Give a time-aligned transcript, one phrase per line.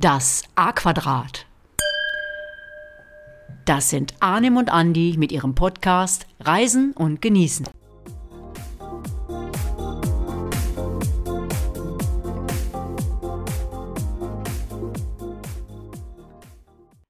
[0.00, 1.44] Das A-Quadrat.
[3.64, 7.66] Das sind Arnim und Andi mit ihrem Podcast Reisen und Genießen.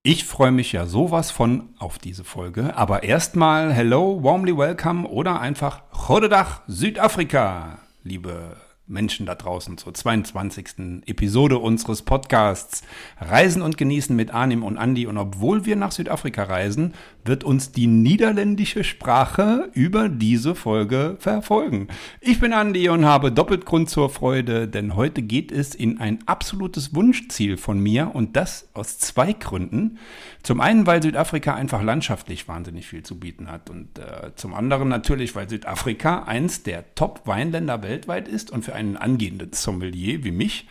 [0.03, 2.75] Ich freue mich ja sowas von auf diese Folge.
[2.75, 8.57] Aber erstmal hello, warmly welcome oder einfach Chodedach Südafrika, liebe
[8.89, 11.03] Menschen da draußen zur 22.
[11.07, 12.83] Episode unseres Podcasts
[13.21, 15.07] Reisen und Genießen mit Arnim und Andi.
[15.07, 16.95] Und obwohl wir nach Südafrika reisen,
[17.29, 21.89] wird uns die niederländische Sprache über diese Folge verfolgen.
[22.21, 26.19] Ich bin Andi und habe doppelt Grund zur Freude, denn heute geht es in ein
[26.27, 29.99] absolutes Wunschziel von mir und das aus zwei Gründen.
[30.43, 34.89] Zum einen, weil Südafrika einfach landschaftlich wahnsinnig viel zu bieten hat und äh, zum anderen
[34.89, 40.67] natürlich, weil Südafrika eins der Top-Weinländer weltweit ist und für einen angehenden Sommelier wie mich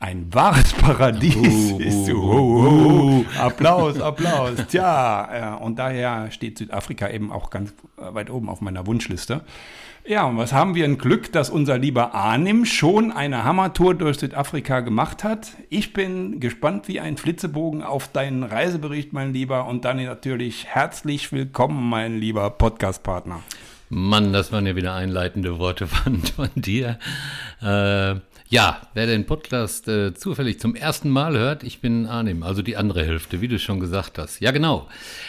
[0.00, 2.08] ein wahres Paradies uh, ist.
[2.08, 4.52] Uh, uh, Applaus, Applaus.
[4.68, 9.42] Tja, äh, und daher steht Südafrika eben auch ganz weit oben auf meiner Wunschliste.
[10.06, 14.18] Ja, und was haben wir ein Glück, dass unser lieber Arnim schon eine Hammertour durch
[14.18, 15.50] Südafrika gemacht hat.
[15.68, 19.66] Ich bin gespannt wie ein Flitzebogen auf deinen Reisebericht, mein Lieber.
[19.66, 23.40] Und dann natürlich herzlich willkommen, mein lieber Podcastpartner.
[23.90, 26.98] Mann, das waren ja wieder einleitende Worte von, von dir.
[27.60, 28.16] Äh,
[28.50, 32.78] ja, wer den Podcast äh, zufällig zum ersten Mal hört, ich bin Arnim, also die
[32.78, 34.40] andere Hälfte, wie du schon gesagt hast.
[34.40, 34.88] Ja, genau.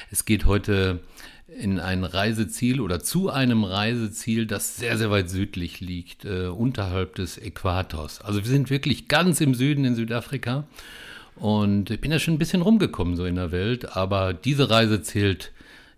[0.09, 0.99] Es geht heute
[1.47, 7.15] in ein Reiseziel oder zu einem Reiseziel, das sehr, sehr weit südlich liegt, äh, unterhalb
[7.15, 8.21] des Äquators.
[8.21, 10.63] Also wir sind wirklich ganz im Süden in Südafrika
[11.35, 15.01] und ich bin ja schon ein bisschen rumgekommen so in der Welt, aber diese Reise
[15.01, 15.51] zählt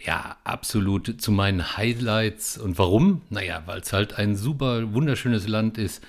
[0.04, 2.58] ja absolut zu meinen Highlights.
[2.58, 3.22] Und warum?
[3.30, 6.02] Naja, weil es halt ein super wunderschönes Land ist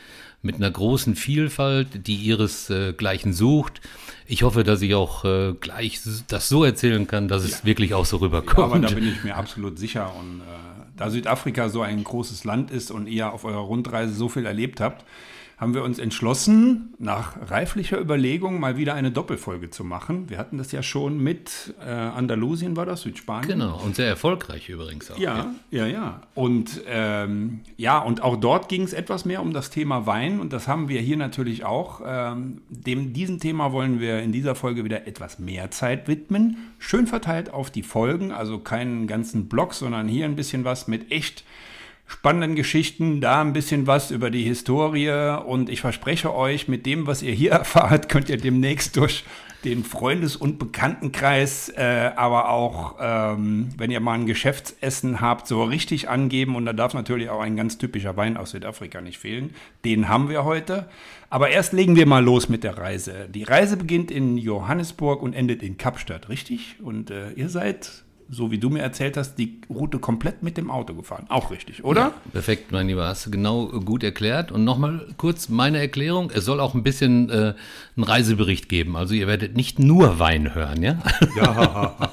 [0.42, 3.80] mit einer großen Vielfalt, die ihresgleichen äh, sucht.
[4.26, 8.04] Ich hoffe, dass ich auch äh, gleich das so erzählen kann, dass es wirklich auch
[8.04, 8.58] so rüberkommt.
[8.58, 10.12] Ja, aber da bin ich mir absolut sicher.
[10.18, 10.44] Und äh,
[10.96, 14.80] da Südafrika so ein großes Land ist und ihr auf eurer Rundreise so viel erlebt
[14.80, 15.04] habt,
[15.62, 20.28] haben wir uns entschlossen, nach reiflicher Überlegung mal wieder eine Doppelfolge zu machen.
[20.28, 23.60] Wir hatten das ja schon mit äh, Andalusien, war das, Südspanien.
[23.60, 25.18] Genau, und sehr erfolgreich übrigens auch.
[25.18, 25.86] Ja, ja, ja.
[25.86, 26.20] ja.
[26.34, 30.52] Und ähm, ja, und auch dort ging es etwas mehr um das Thema Wein und
[30.52, 32.00] das haben wir hier natürlich auch.
[32.04, 36.56] Ähm, dem, diesem Thema wollen wir in dieser Folge wieder etwas mehr Zeit widmen.
[36.80, 41.12] Schön verteilt auf die Folgen, also keinen ganzen Blog, sondern hier ein bisschen was mit
[41.12, 41.44] echt
[42.06, 47.06] spannenden Geschichten, da ein bisschen was über die Historie und ich verspreche euch, mit dem,
[47.06, 49.24] was ihr hier erfahrt, könnt ihr demnächst durch
[49.64, 55.62] den Freundes- und Bekanntenkreis, äh, aber auch, ähm, wenn ihr mal ein Geschäftsessen habt, so
[55.62, 56.56] richtig angeben.
[56.56, 59.54] Und da darf natürlich auch ein ganz typischer Wein aus Südafrika nicht fehlen.
[59.84, 60.88] Den haben wir heute.
[61.30, 63.28] Aber erst legen wir mal los mit der Reise.
[63.32, 66.76] Die Reise beginnt in Johannesburg und endet in Kapstadt, richtig?
[66.82, 70.70] Und äh, ihr seid so wie du mir erzählt hast, die Route komplett mit dem
[70.70, 71.26] Auto gefahren.
[71.28, 72.00] Auch richtig, oder?
[72.00, 73.06] Ja, perfekt, mein Lieber.
[73.06, 74.50] Hast du genau gut erklärt.
[74.50, 76.32] Und nochmal kurz meine Erklärung.
[76.34, 77.54] Es soll auch ein bisschen äh,
[77.94, 78.96] einen Reisebericht geben.
[78.96, 80.98] Also ihr werdet nicht nur Wein hören, ja?
[81.36, 82.10] Ja.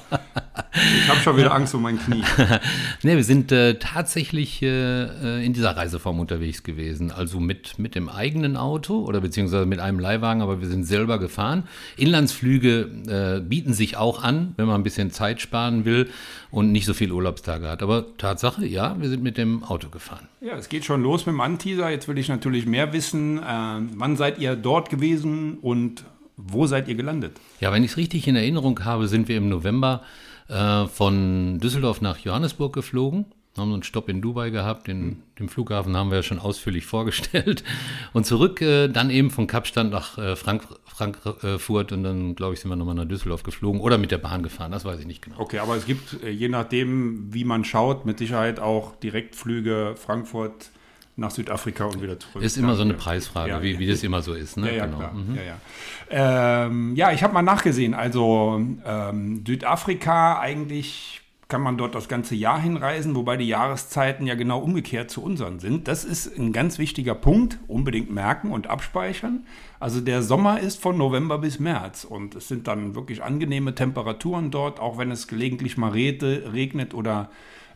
[1.10, 2.22] Ich habe schon wieder Angst um mein Knie.
[3.02, 7.10] ne, wir sind äh, tatsächlich äh, in dieser Reiseform unterwegs gewesen.
[7.10, 11.18] Also mit, mit dem eigenen Auto oder beziehungsweise mit einem Leihwagen, aber wir sind selber
[11.18, 11.64] gefahren.
[11.96, 16.08] Inlandsflüge äh, bieten sich auch an, wenn man ein bisschen Zeit sparen will
[16.52, 17.82] und nicht so viele Urlaubstage hat.
[17.82, 20.28] Aber Tatsache, ja, wir sind mit dem Auto gefahren.
[20.40, 21.90] Ja, es geht schon los mit dem Anteaser.
[21.90, 23.38] Jetzt will ich natürlich mehr wissen.
[23.38, 26.04] Äh, wann seid ihr dort gewesen und
[26.36, 27.32] wo seid ihr gelandet?
[27.58, 30.02] Ja, wenn ich es richtig in Erinnerung habe, sind wir im November
[30.50, 33.26] äh, von Düsseldorf nach Johannesburg geflogen.
[33.56, 37.64] Haben einen Stopp in Dubai gehabt, den, den Flughafen haben wir ja schon ausführlich vorgestellt.
[38.12, 40.68] Und zurück äh, dann eben von Kapstadt nach äh, Frank
[41.00, 44.42] Frankfurt und dann, glaube ich, sind wir nochmal nach Düsseldorf geflogen oder mit der Bahn
[44.42, 45.40] gefahren, das weiß ich nicht genau.
[45.40, 50.70] Okay, aber es gibt, äh, je nachdem, wie man schaut, mit Sicherheit auch Direktflüge Frankfurt
[51.16, 52.42] nach Südafrika und wieder zurück.
[52.42, 54.56] Ist immer so eine Preisfrage, ja, wie, wie das immer so ist.
[54.56, 54.68] Ne?
[54.68, 54.98] Ja, ja, genau.
[54.98, 55.12] klar.
[55.12, 55.36] Mhm.
[55.36, 56.66] Ja, ja.
[56.66, 57.94] Ähm, ja, ich habe mal nachgesehen.
[57.94, 61.20] Also ähm, Südafrika eigentlich
[61.50, 65.58] kann man dort das ganze Jahr hinreisen, wobei die Jahreszeiten ja genau umgekehrt zu unseren
[65.58, 65.88] sind.
[65.88, 69.44] Das ist ein ganz wichtiger Punkt, unbedingt merken und abspeichern.
[69.80, 74.50] Also der Sommer ist von November bis März und es sind dann wirklich angenehme Temperaturen
[74.50, 77.30] dort, auch wenn es gelegentlich mal regnet oder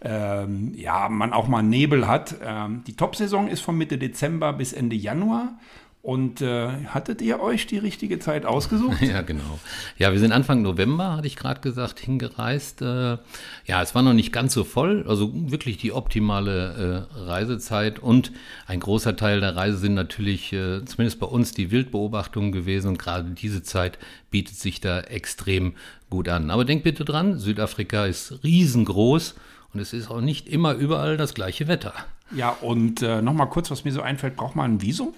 [0.05, 2.37] ähm, ja, man auch mal Nebel hat.
[2.45, 5.55] Ähm, die Top-Saison ist von Mitte Dezember bis Ende Januar.
[6.03, 9.01] Und äh, hattet ihr euch die richtige Zeit ausgesucht?
[9.01, 9.59] Ja, genau.
[9.97, 12.83] Ja, wir sind Anfang November, hatte ich gerade gesagt, hingereist.
[12.83, 13.17] Äh,
[13.65, 17.99] ja, es war noch nicht ganz so voll, also wirklich die optimale äh, Reisezeit.
[18.01, 18.33] Und
[18.67, 22.89] ein großer Teil der Reise sind natürlich, äh, zumindest bei uns, die Wildbeobachtungen gewesen.
[22.89, 23.99] Und gerade diese Zeit
[24.31, 25.73] bietet sich da extrem
[26.11, 26.51] gut an.
[26.51, 29.37] Aber denkt bitte dran, Südafrika ist riesengroß
[29.75, 31.93] und es ist auch nicht immer überall das gleiche Wetter.
[32.35, 35.15] Ja, und äh, nochmal kurz, was mir so einfällt, braucht man ein Visum?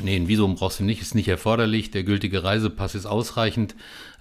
[0.00, 1.90] Nee, ein Visum brauchst du nicht, ist nicht erforderlich.
[1.90, 3.74] Der gültige Reisepass ist ausreichend.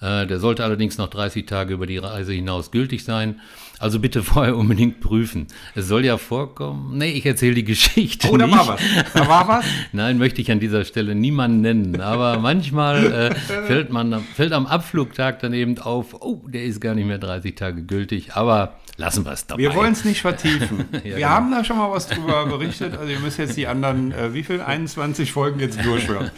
[0.04, 3.40] Äh, der sollte allerdings noch 30 Tage über die Reise hinaus gültig sein.
[3.80, 5.48] Also bitte vorher unbedingt prüfen.
[5.76, 6.98] Es soll ja vorkommen.
[6.98, 8.30] Nee, ich erzähle die Geschichte.
[8.30, 8.58] Oh, da nicht.
[8.58, 8.82] war was.
[9.14, 9.66] Da war was.
[9.94, 12.02] Nein, möchte ich an dieser Stelle niemanden nennen.
[12.02, 13.36] Aber manchmal äh,
[13.68, 17.56] fällt, man, fällt am Abflugtag dann eben auf, oh, der ist gar nicht mehr 30
[17.56, 18.36] Tage gültig.
[18.36, 19.62] Aber lassen wir es dabei.
[19.62, 20.86] Wir wollen es nicht vertiefen.
[20.92, 21.28] Ja, wir genau.
[21.30, 22.98] haben da schon mal was drüber berichtet.
[22.98, 24.60] Also ihr müsst jetzt die anderen, äh, wie viel?
[24.60, 26.32] 21 Folgen jetzt durchhören,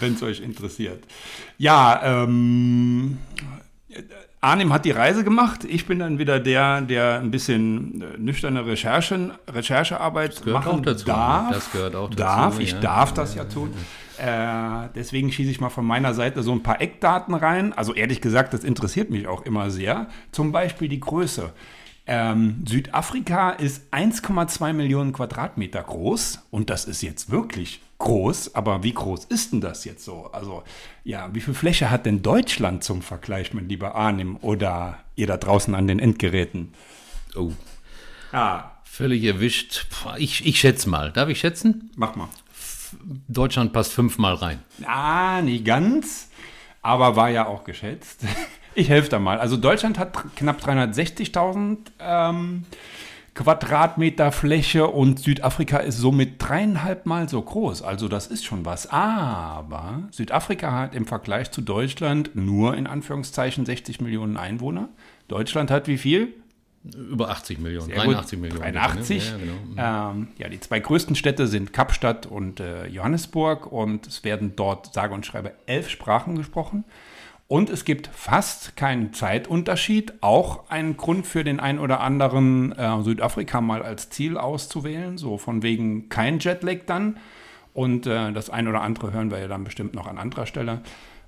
[0.00, 1.04] wenn es euch interessiert.
[1.58, 3.18] Ja, ähm,
[4.44, 5.64] Arnim hat die Reise gemacht.
[5.64, 10.82] Ich bin dann wieder der, der ein bisschen äh, nüchterne Recherchen, Recherchearbeit gehört machen auch
[10.82, 11.06] dazu.
[11.06, 11.50] darf.
[11.50, 12.80] Das gehört auch dazu, Darf, ich ja.
[12.80, 13.72] darf das ja tun.
[14.18, 17.72] Äh, deswegen schieße ich mal von meiner Seite so ein paar Eckdaten rein.
[17.72, 20.08] Also ehrlich gesagt, das interessiert mich auch immer sehr.
[20.30, 21.52] Zum Beispiel die Größe.
[22.06, 28.54] Ähm, Südafrika ist 1,2 Millionen Quadratmeter groß und das ist jetzt wirklich groß.
[28.54, 30.30] Aber wie groß ist denn das jetzt so?
[30.32, 30.62] Also
[31.04, 35.36] ja, wie viel Fläche hat denn Deutschland zum Vergleich, mein lieber Arnim oder ihr da
[35.36, 36.72] draußen an den Endgeräten?
[37.36, 37.52] Oh,
[38.32, 39.86] Ah, völlig erwischt.
[40.18, 41.12] Ich, ich schätze mal.
[41.12, 41.90] Darf ich schätzen?
[41.96, 42.28] mach mal.
[43.28, 44.60] Deutschland passt fünfmal rein.
[44.86, 46.30] Ah, nicht ganz,
[46.82, 48.20] aber war ja auch geschätzt.
[48.76, 49.38] Ich helfe da mal.
[49.38, 52.64] Also Deutschland hat knapp 360.000 ähm,
[53.34, 57.82] Quadratmeter Fläche und Südafrika ist somit dreieinhalb Mal so groß.
[57.82, 58.86] Also das ist schon was.
[58.86, 64.88] Aber Südafrika hat im Vergleich zu Deutschland nur in Anführungszeichen 60 Millionen Einwohner.
[65.26, 66.34] Deutschland hat wie viel?
[66.84, 68.42] Über 80 Millionen, Sehr 83 gut.
[68.42, 68.72] Millionen.
[68.72, 69.30] 83.
[69.30, 70.12] Ja, genau.
[70.12, 74.92] Ähm, ja, die zwei größten Städte sind Kapstadt und äh, Johannesburg und es werden dort
[74.92, 76.84] sage und schreibe elf Sprachen gesprochen.
[77.54, 80.14] Und es gibt fast keinen Zeitunterschied.
[80.22, 85.18] Auch ein Grund für den einen oder anderen äh, Südafrika mal als Ziel auszuwählen.
[85.18, 87.18] So von wegen kein Jetlag dann.
[87.72, 90.80] Und äh, das ein oder andere hören wir ja dann bestimmt noch an anderer Stelle.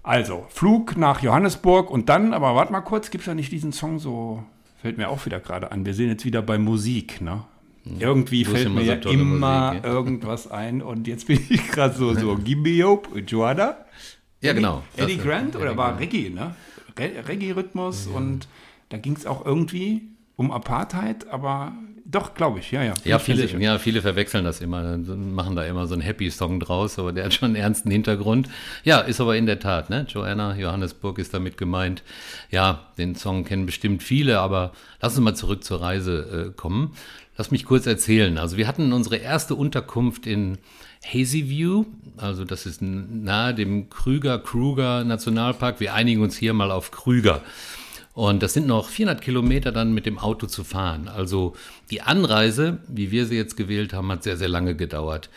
[0.02, 3.72] Also, Flug nach Johannesburg und dann, aber warte mal kurz, gibt es da nicht diesen
[3.72, 4.42] Song so,
[4.82, 5.86] fällt mir auch wieder gerade an.
[5.86, 7.44] Wir sind jetzt wieder bei Musik, ne?
[8.00, 9.90] Irgendwie Du hast fällt mir ja immer Musik, ja.
[9.92, 13.86] irgendwas ein und jetzt bin ich gerade so, so, Gimme Hope, Joada.
[14.40, 14.82] Ja, genau.
[14.96, 15.98] Eddie Das- Grant oder Eddie war.
[15.98, 16.54] Reggae, ne?
[16.98, 18.48] Re Reggae-Rhythmus und
[18.88, 20.02] da ging es auch irgendwie
[20.36, 21.72] um Apartheid, aber
[22.08, 22.94] doch, glaube ich, ja, ja.
[23.04, 27.12] Ja viele, ja, viele verwechseln das immer, machen da immer so einen Happy-Song draus, aber
[27.12, 28.48] der hat schon einen ernsten Hintergrund.
[28.84, 30.06] Ja, ist aber in der Tat, ne?
[30.08, 32.02] Joanna, Johannesburg ist damit gemeint.
[32.50, 34.72] Ja, den Song kennen bestimmt viele, aber
[35.02, 36.92] lass uns mal zurück zur Reise äh, kommen.
[37.36, 38.38] Lass mich kurz erzählen.
[38.38, 40.58] Also wir hatten unsere erste Unterkunft in
[41.12, 41.84] Hazy View,
[42.16, 45.80] also das ist nahe dem Krüger, Kruger Nationalpark.
[45.80, 47.42] Wir einigen uns hier mal auf Krüger.
[48.14, 51.06] Und das sind noch 400 Kilometer dann mit dem Auto zu fahren.
[51.06, 51.54] Also
[51.90, 55.28] die Anreise, wie wir sie jetzt gewählt haben, hat sehr, sehr lange gedauert.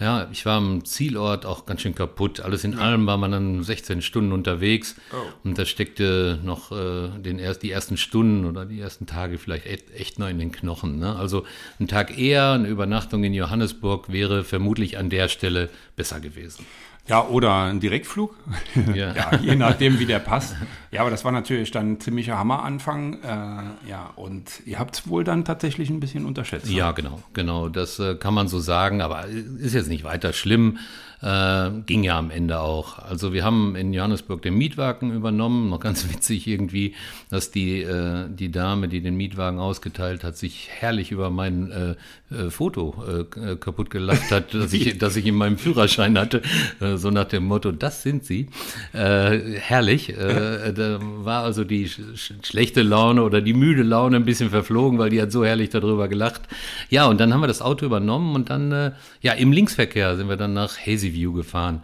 [0.00, 2.40] Ja, ich war am Zielort auch ganz schön kaputt.
[2.40, 4.96] Alles in allem war man dann 16 Stunden unterwegs.
[5.44, 9.66] Und das steckte noch äh, den erst, die ersten Stunden oder die ersten Tage vielleicht
[9.66, 10.98] echt, echt noch in den Knochen.
[10.98, 11.14] Ne?
[11.14, 11.44] Also
[11.78, 16.66] ein Tag eher, eine Übernachtung in Johannesburg wäre vermutlich an der Stelle besser gewesen.
[17.06, 18.34] Ja, oder ein Direktflug.
[18.94, 19.12] Ja.
[19.14, 20.56] ja, je nachdem, wie der passt.
[20.90, 23.22] Ja, aber das war natürlich dann ein ziemlicher Hammeranfang.
[23.22, 26.66] Äh, ja, und ihr habt es wohl dann tatsächlich ein bisschen unterschätzt.
[26.66, 26.72] ne?
[26.72, 27.68] Ja, genau, genau.
[27.68, 30.78] Das äh, kann man so sagen, aber ist jetzt nicht weiter schlimm.
[31.22, 32.98] Äh, ging ja am Ende auch.
[32.98, 35.70] Also wir haben in Johannesburg den Mietwagen übernommen.
[35.70, 36.94] Noch ganz witzig irgendwie,
[37.30, 41.94] dass die, äh, die Dame, die den Mietwagen ausgeteilt hat, sich herrlich über mein äh,
[42.34, 46.42] äh, Foto äh, kaputt gelacht hat, dass ich, dass ich in meinem Führerschein hatte.
[46.80, 48.48] Äh, so nach dem Motto, das sind sie.
[48.92, 50.10] Äh, herrlich.
[50.10, 54.50] Äh, da war also die sch sch schlechte Laune oder die müde Laune ein bisschen
[54.50, 56.42] verflogen, weil die hat so herrlich darüber gelacht.
[56.90, 60.28] Ja, und dann haben wir das Auto übernommen und dann, äh, ja, im Linksverkehr sind
[60.28, 61.82] wir dann nach Hazy View gefahren.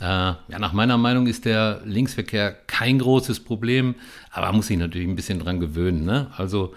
[0.00, 3.94] Äh, ja, nach meiner Meinung ist der Linksverkehr kein großes Problem,
[4.30, 6.04] aber man muss sich natürlich ein bisschen dran gewöhnen.
[6.04, 6.28] Ne?
[6.36, 6.74] Also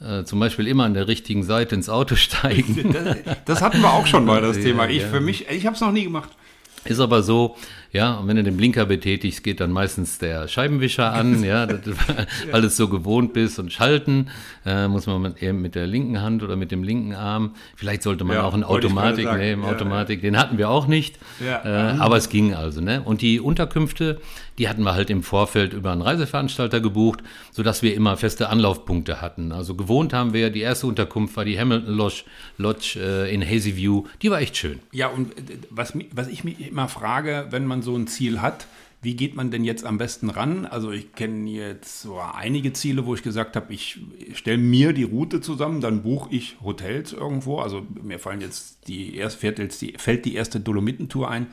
[0.00, 2.92] äh, zum Beispiel immer an der richtigen Seite ins Auto steigen.
[2.92, 4.88] Das, das hatten wir auch schon mal, das Ja, Thema.
[4.88, 5.08] Ich ja.
[5.08, 6.30] für mich, ich habe es noch nie gemacht.
[6.84, 7.56] Ist aber so,
[7.92, 11.82] ja, und wenn du den Blinker betätigst, geht dann meistens der Scheibenwischer an, ja, das,
[12.50, 14.28] weil du es so gewohnt bist und schalten
[14.66, 17.54] äh, muss man mit, eher mit der linken Hand oder mit dem linken Arm.
[17.76, 21.18] Vielleicht sollte man Ja, auch einen Automatik nehmen, Ja, Automatik, den hatten wir auch nicht,
[21.44, 21.94] Ja.
[21.94, 23.02] äh, aber es ging also, ne?
[23.02, 24.20] Und die Unterkünfte,
[24.58, 27.20] die hatten wir halt im Vorfeld über einen Reiseveranstalter gebucht,
[27.52, 29.52] sodass wir immer feste Anlaufpunkte hatten.
[29.52, 32.24] Also gewohnt haben wir, die erste Unterkunft war die Hamilton Lodge,
[32.58, 34.80] Lodge äh, in Hazy View, die war echt schön.
[34.92, 38.66] Ja, und äh, was, was ich mich immer frage, wenn man so ein Ziel hat,
[39.00, 40.66] wie geht man denn jetzt am besten ran?
[40.66, 44.00] Also ich kenne jetzt so einige Ziele, wo ich gesagt habe, ich
[44.34, 47.60] stelle mir die Route zusammen, dann buche ich Hotels irgendwo.
[47.60, 51.46] Also mir fallen jetzt die erst fährt jetzt die, fällt die erste Dolomitentour ein.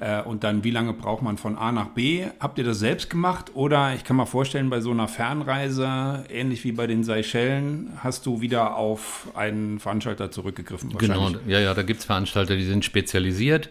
[0.00, 2.26] Äh, Und dann, wie lange braucht man von A nach B?
[2.40, 3.52] Habt ihr das selbst gemacht?
[3.54, 8.26] Oder ich kann mir vorstellen, bei so einer Fernreise, ähnlich wie bei den Seychellen, hast
[8.26, 10.90] du wieder auf einen Veranstalter zurückgegriffen?
[10.98, 13.70] Genau, ja, ja, da gibt es Veranstalter, die sind spezialisiert.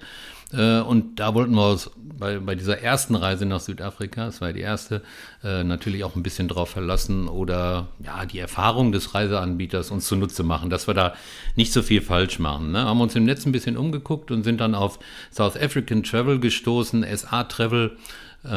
[0.54, 1.92] Äh, Und da wollten wir uns
[2.22, 5.02] bei, bei dieser ersten Reise nach Südafrika, das war die erste,
[5.44, 10.44] äh, natürlich auch ein bisschen drauf verlassen oder ja, die Erfahrung des Reiseanbieters uns zunutze
[10.44, 11.16] machen, dass wir da
[11.56, 12.72] nicht so viel falsch machen.
[12.72, 12.86] Ne?
[12.86, 15.00] Haben uns im Netz ein bisschen umgeguckt und sind dann auf
[15.32, 17.98] South African Travel gestoßen, SA Travel.
[18.44, 18.50] Äh,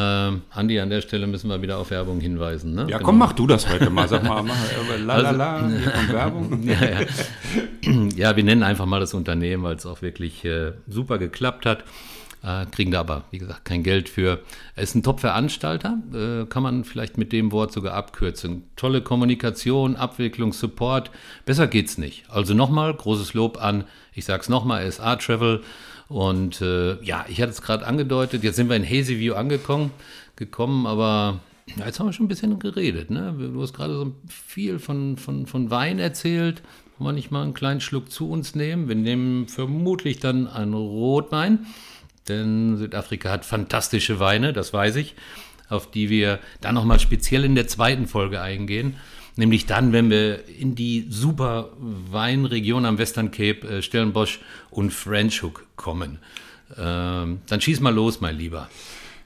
[0.50, 2.74] Andi, an der Stelle müssen wir wieder auf Werbung hinweisen.
[2.74, 2.82] Ne?
[2.88, 3.06] Ja, Genau.
[3.08, 4.08] komm, mach du das heute mal.
[4.08, 6.62] Sag mal, mach äh, la la la, hier kommt Werbung.
[6.62, 8.08] Ja, ja.
[8.16, 11.84] ja, wir nennen einfach mal das Unternehmen, weil es auch wirklich äh, super geklappt hat.
[12.42, 14.40] Äh, kriegen da aber, wie gesagt, kein Geld für.
[14.76, 18.64] Er ist ein Top-Veranstalter, äh, kann man vielleicht mit dem Wort sogar abkürzen.
[18.76, 21.10] Tolle Kommunikation, Abwicklung, Support.
[21.46, 22.24] Besser geht's nicht.
[22.30, 25.62] Also nochmal, großes Lob an, ich sag's nochmal, SA Travel.
[26.08, 29.90] Und äh, ja, ich hatte es gerade angedeutet, jetzt sind wir in Hazy View angekommen,
[30.36, 31.40] gekommen, aber
[31.76, 33.10] ja, jetzt haben wir schon ein bisschen geredet.
[33.10, 33.34] Ne?
[33.38, 36.62] Du hast gerade so viel von, von, von Wein erzählt.
[36.98, 38.88] Wollen wir nicht mal einen kleinen Schluck zu uns nehmen?
[38.88, 41.66] Wir nehmen vermutlich dann einen Rotwein,
[42.28, 45.14] denn Südafrika hat fantastische Weine, das weiß ich,
[45.68, 48.96] auf die wir dann nochmal speziell in der zweiten Folge eingehen.
[49.36, 55.42] Nämlich dann, wenn wir in die super Weinregion am Western Cape, äh, Stellenbosch und French
[55.42, 56.18] Hook kommen.
[56.78, 58.68] Ähm, dann schieß mal los, mein Lieber.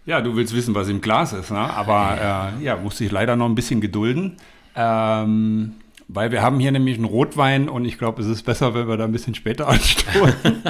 [0.07, 1.59] Ja, du willst wissen, was im Glas ist, ne?
[1.59, 4.37] aber äh, ja, musste ich leider noch ein bisschen gedulden.
[4.75, 5.75] Ähm,
[6.11, 8.97] weil wir haben hier nämlich einen Rotwein und ich glaube, es ist besser, wenn wir
[8.97, 10.63] da ein bisschen später anstoßen.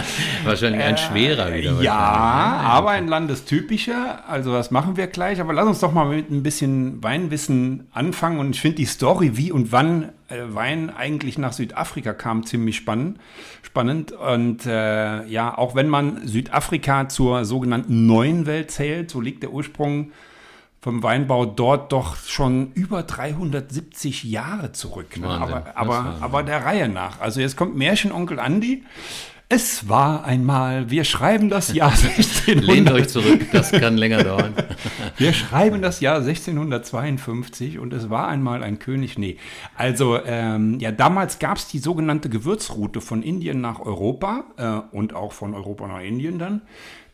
[0.44, 1.80] Wahrscheinlich ein schwerer wieder.
[1.80, 2.68] Äh, ja, ne?
[2.68, 4.28] aber ein landestypischer.
[4.28, 5.40] Also das machen wir gleich.
[5.40, 8.40] Aber lass uns doch mal mit ein bisschen Weinwissen anfangen.
[8.40, 12.74] Und ich finde die Story, wie und wann äh, Wein eigentlich nach Südafrika kam, ziemlich
[12.74, 13.18] spannend.
[13.62, 14.10] Spannend.
[14.10, 19.52] Und äh, ja, auch wenn man Südafrika zur sogenannten neuen Welt zählt, so liegt der
[19.52, 20.10] Ursprung
[20.80, 25.16] vom Weinbau dort doch schon über 370 Jahre zurück.
[25.18, 25.28] Ne?
[25.28, 27.20] Aber, aber, aber der Reihe nach.
[27.20, 28.84] Also jetzt kommt Märchenonkel Andi.
[29.50, 32.64] Es war einmal, wir schreiben das Jahr 1600.
[32.64, 34.52] Lehnt euch zurück, das kann länger dauern.
[35.16, 39.16] Wir schreiben das Jahr 1652 und es war einmal ein König.
[39.16, 39.38] Nee,
[39.74, 45.14] also ähm, ja, damals gab es die sogenannte Gewürzroute von Indien nach Europa äh, und
[45.14, 46.60] auch von Europa nach Indien dann.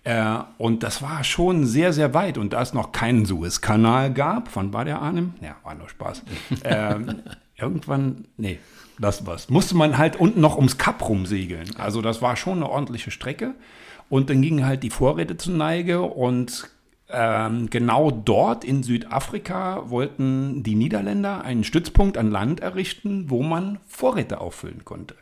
[0.05, 2.39] Äh, und das war schon sehr, sehr weit.
[2.39, 5.35] Und da es noch keinen Suezkanal gab, wann war der Arnim?
[5.41, 6.23] Ja, war nur Spaß.
[6.65, 7.23] ähm,
[7.57, 8.59] irgendwann, nee,
[8.99, 9.49] das war's.
[9.49, 11.77] Musste man halt unten noch ums Kap rumsegeln.
[11.79, 13.55] Also das war schon eine ordentliche Strecke.
[14.11, 16.69] Und dann gingen halt die Vorräte zur Neige und
[17.11, 23.79] ähm, genau dort in Südafrika wollten die Niederländer einen Stützpunkt an Land errichten, wo man
[23.87, 25.15] Vorräte auffüllen konnte.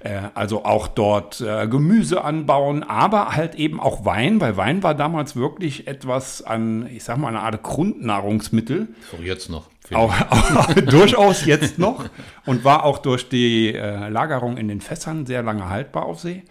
[0.00, 4.94] Äh, also auch dort äh, Gemüse anbauen, aber halt eben auch Wein, weil Wein war
[4.94, 8.88] damals wirklich etwas an, ich sag mal, eine Art Grundnahrungsmittel.
[9.16, 9.68] Auch jetzt noch.
[9.92, 12.06] Auch, auch durchaus jetzt noch
[12.46, 16.42] und war auch durch die äh, Lagerung in den Fässern sehr lange haltbar auf See.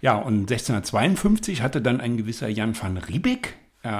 [0.00, 3.90] Ja, und 1652 hatte dann ein gewisser Jan van Riebeck, äh,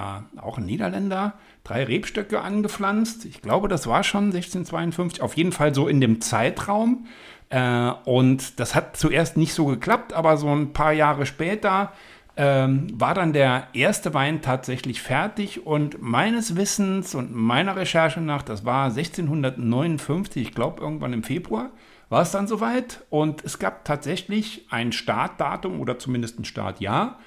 [0.40, 1.34] auch ein Niederländer,
[1.64, 3.24] drei Rebstöcke angepflanzt.
[3.24, 7.06] Ich glaube, das war schon 1652, auf jeden Fall so in dem Zeitraum.
[7.50, 11.92] Äh, und das hat zuerst nicht so geklappt, aber so ein paar Jahre später
[12.36, 18.42] ähm, war dann der erste Wein tatsächlich fertig und meines Wissens und meiner Recherche nach,
[18.42, 21.70] das war 1659, ich glaube irgendwann im Februar,
[22.08, 27.18] war es dann soweit und es gab tatsächlich ein Startdatum oder zumindest ein Startjahr.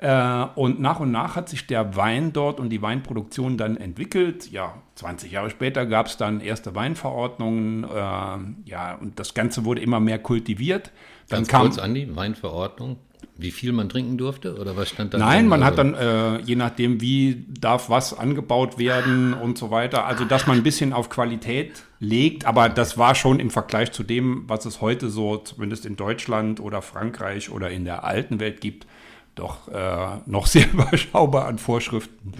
[0.00, 4.50] Äh, und nach und nach hat sich der Wein dort und die Weinproduktion dann entwickelt.
[4.52, 7.82] Ja, 20 Jahre später gab es dann erste Weinverordnungen.
[7.84, 7.88] Äh,
[8.70, 10.92] ja, und das Ganze wurde immer mehr kultiviert.
[11.28, 12.96] Dann Ganz kam, kurz, Andi, Weinverordnung.
[13.36, 15.18] Wie viel man trinken durfte oder was stand da?
[15.18, 15.48] Nein, drin?
[15.48, 20.06] man Also- hat dann, äh, je nachdem, wie darf was angebaut werden und so weiter,
[20.06, 24.02] also dass man ein bisschen auf Qualität legt, aber das war schon im Vergleich zu
[24.04, 28.60] dem, was es heute so, zumindest in Deutschland oder Frankreich oder in der alten Welt
[28.60, 28.86] gibt,
[29.38, 32.32] doch äh, noch sehr überschaubar an Vorschriften.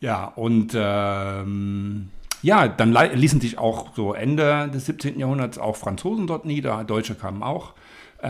[0.00, 2.08] Ja, ja und ähm,
[2.42, 5.18] ja, dann ließen sich auch so Ende des 17.
[5.18, 7.72] Jahrhunderts auch Franzosen dort nieder, Deutsche kamen auch.
[8.22, 8.28] Äh,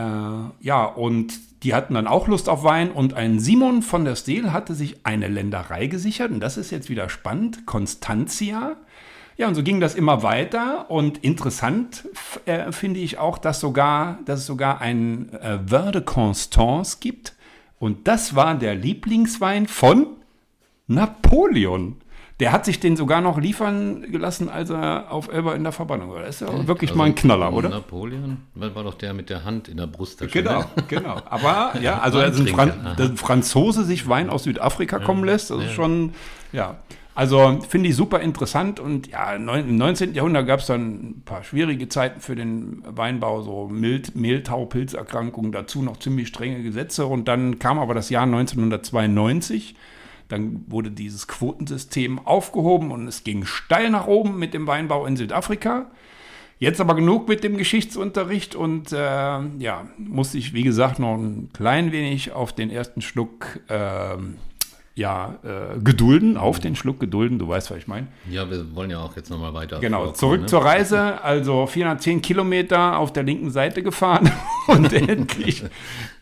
[0.60, 4.52] ja, und die hatten dann auch Lust auf Wein und ein Simon von der Steel
[4.52, 8.76] hatte sich eine Länderei gesichert und das ist jetzt wieder spannend, Constantia.
[9.36, 12.08] Ja, und so ging das immer weiter und interessant
[12.46, 17.35] äh, finde ich auch, dass, sogar, dass es sogar ein äh, Vin de Constance gibt
[17.78, 20.06] und das war der Lieblingswein von
[20.86, 21.96] Napoleon.
[22.38, 26.10] Der hat sich den sogar noch liefern gelassen, als er auf Elba in der Verbannung
[26.10, 26.20] war.
[26.20, 27.70] Das ist ja wirklich also mal ein Knaller, oder?
[27.70, 30.20] Napoleon war doch der mit der Hand in der Brust.
[30.30, 31.22] Genau, genau.
[31.30, 36.12] Aber ja, also Fran ein Franzose sich Wein aus Südafrika kommen lässt, das ist schon,
[36.52, 36.76] ja.
[37.16, 40.14] Also finde ich super interessant und ja, im 19.
[40.14, 45.50] Jahrhundert gab es dann ein paar schwierige Zeiten für den Weinbau, so Mild, Mehltau, Pilzerkrankungen,
[45.50, 49.74] dazu noch ziemlich strenge Gesetze und dann kam aber das Jahr 1992
[50.28, 55.16] dann wurde dieses Quotensystem aufgehoben und es ging steil nach oben mit dem Weinbau in
[55.16, 55.86] Südafrika.
[56.58, 61.50] Jetzt aber genug mit dem Geschichtsunterricht und äh, ja, musste ich, wie gesagt, noch ein
[61.52, 64.16] klein wenig auf den ersten Schluck äh,
[64.96, 68.06] ja, äh, gedulden, auf den Schluck gedulden, du weißt, was ich meine.
[68.30, 69.78] Ja, wir wollen ja auch jetzt nochmal weiter.
[69.78, 70.46] Genau, zurück ne?
[70.46, 74.32] zur Reise, also 410 Kilometer auf der linken Seite gefahren
[74.68, 75.64] und endlich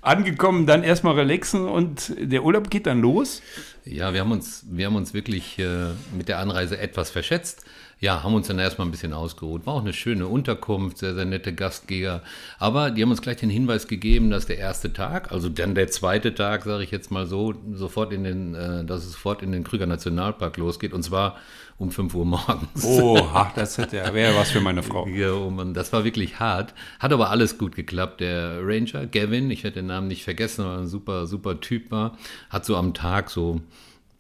[0.02, 3.43] angekommen, dann erstmal relaxen und der Urlaub geht dann los.
[3.85, 7.64] Ja, wir haben uns, wir haben uns wirklich äh, mit der Anreise etwas verschätzt
[8.01, 9.67] ja, haben uns dann erstmal ein bisschen ausgeruht.
[9.67, 12.23] War auch eine schöne Unterkunft, sehr, sehr nette Gastgeber.
[12.59, 15.89] Aber die haben uns gleich den Hinweis gegeben, dass der erste Tag, also dann der
[15.89, 19.53] zweite Tag, sage ich jetzt mal so, sofort in den, äh, dass es sofort in
[19.53, 20.93] den Krüger Nationalpark losgeht.
[20.93, 21.37] Und zwar
[21.79, 22.85] um 5 Uhr morgens.
[22.85, 25.07] Oh, ach, das hätte, wäre was für meine Frau.
[25.09, 26.75] Ja, oh Mann, das war wirklich hart.
[26.99, 28.21] Hat aber alles gut geklappt.
[28.21, 31.91] Der Ranger, Gavin, ich werde den Namen nicht vergessen, weil er ein super, super Typ
[31.91, 32.17] war,
[32.51, 33.61] hat so am Tag so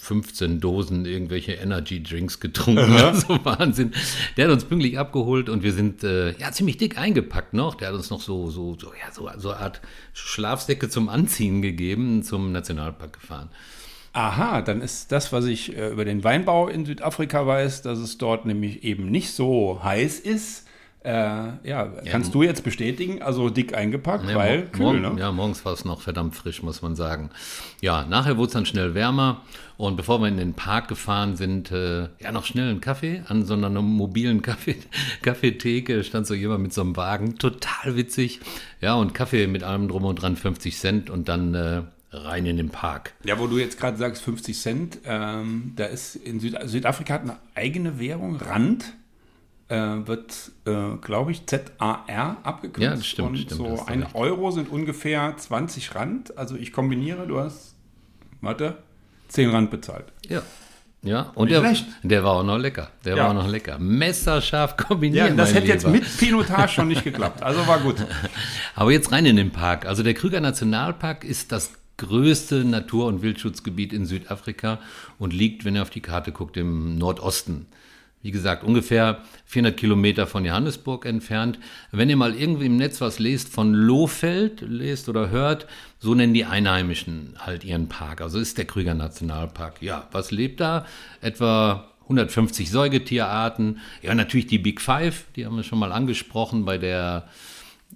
[0.00, 2.94] 15 Dosen irgendwelche Energy Drinks getrunken.
[2.94, 3.14] Ja.
[3.14, 3.92] so Wahnsinn.
[4.36, 7.74] Der hat uns pünktlich abgeholt und wir sind äh, ja ziemlich dick eingepackt noch.
[7.74, 9.80] Der hat uns noch so, so, so, ja, so, so eine Art
[10.12, 13.50] Schlafsäcke zum Anziehen gegeben, zum Nationalpark gefahren.
[14.12, 18.18] Aha, dann ist das, was ich äh, über den Weinbau in Südafrika weiß, dass es
[18.18, 20.64] dort nämlich eben nicht so heiß ist
[21.04, 25.20] äh, ja, ja, kannst du jetzt bestätigen, also dick eingepackt, ja, weil kühl, morgen, ne?
[25.20, 27.28] Ja, morgens war es noch verdammt frisch, muss man sagen.
[27.82, 29.42] Ja, nachher wurde es dann schnell wärmer
[29.76, 33.44] und bevor wir in den Park gefahren sind, äh, ja, noch schnell einen Kaffee an
[33.44, 34.76] so einer mobilen Kaffee,
[35.22, 38.40] Kaffeetheke stand so jemand mit so einem Wagen, total witzig.
[38.80, 42.56] Ja, und Kaffee mit allem drum und dran, 50 Cent und dann äh, rein in
[42.56, 43.12] den Park.
[43.24, 47.22] Ja, wo du jetzt gerade sagst 50 Cent, ähm, da ist in Süd Südafrika hat
[47.22, 48.94] eine eigene Währung, Rand
[49.74, 52.82] wird, äh, glaube ich, ZAR abgekürzt.
[52.82, 53.28] Ja, das stimmt.
[53.30, 54.14] Und stimmt, so ein recht.
[54.14, 56.36] Euro sind ungefähr 20 Rand.
[56.36, 57.74] Also ich kombiniere, du hast,
[58.40, 58.78] warte,
[59.28, 60.06] 10 Rand bezahlt.
[60.28, 60.42] Ja.
[61.02, 62.90] Ja, und der, der, war auch noch lecker.
[63.04, 63.24] Der ja.
[63.24, 63.78] war auch noch lecker.
[63.78, 65.28] Messerscharf kombiniert.
[65.28, 65.74] Ja, das hätte Lieber.
[65.74, 67.42] jetzt mit Pinotage schon nicht geklappt.
[67.42, 67.96] Also war gut.
[68.74, 69.84] Aber jetzt rein in den Park.
[69.84, 74.78] Also der Krüger Nationalpark ist das größte Natur- und Wildschutzgebiet in Südafrika
[75.18, 77.66] und liegt, wenn ihr auf die Karte guckt, im Nordosten
[78.24, 81.58] wie gesagt, ungefähr 400 Kilometer von Johannesburg entfernt.
[81.92, 85.66] Wenn ihr mal irgendwie im Netz was lest von Lohfeld, lest oder hört,
[85.98, 88.22] so nennen die Einheimischen halt ihren Park.
[88.22, 89.82] Also ist der Krüger Nationalpark.
[89.82, 90.86] Ja, was lebt da?
[91.20, 93.80] Etwa 150 Säugetierarten.
[94.00, 97.28] Ja, natürlich die Big Five, die haben wir schon mal angesprochen bei der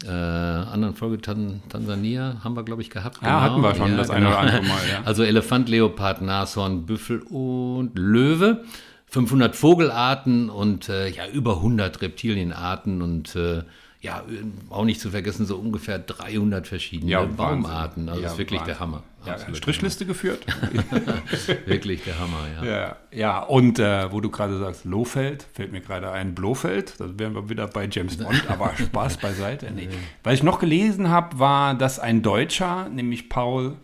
[0.05, 3.21] äh, anderen Folge Tan Tansania haben wir, glaube ich, gehabt.
[3.23, 3.41] Ja, genau.
[3.41, 4.19] hatten wir schon ja, das genau.
[4.19, 4.89] eine oder andere Mal.
[4.91, 5.03] Ja.
[5.07, 8.63] Also Elefant, Leopard, Nashorn, Büffel und Löwe.
[9.11, 13.63] 500 Vogelarten und äh, ja, über 100 Reptilienarten und äh,
[14.01, 14.23] ja,
[14.71, 18.09] auch nicht zu vergessen, so ungefähr 300 verschiedene ja, Baumarten.
[18.09, 18.75] Also ja, das ist wirklich Wahnsinn.
[18.75, 19.03] der Hammer.
[19.27, 20.13] Ja, Strichliste Hammer.
[20.13, 20.47] geführt.
[21.67, 22.65] wirklich der Hammer, ja.
[22.65, 26.95] Ja, ja und äh, wo du gerade sagst, Lohfeld, fällt mir gerade ein Blofeld.
[26.99, 29.69] Da wären wir wieder bei James Bond, aber Spaß beiseite.
[29.75, 29.89] Nee.
[30.23, 33.79] Was ich noch gelesen habe, war, dass ein Deutscher, nämlich Paul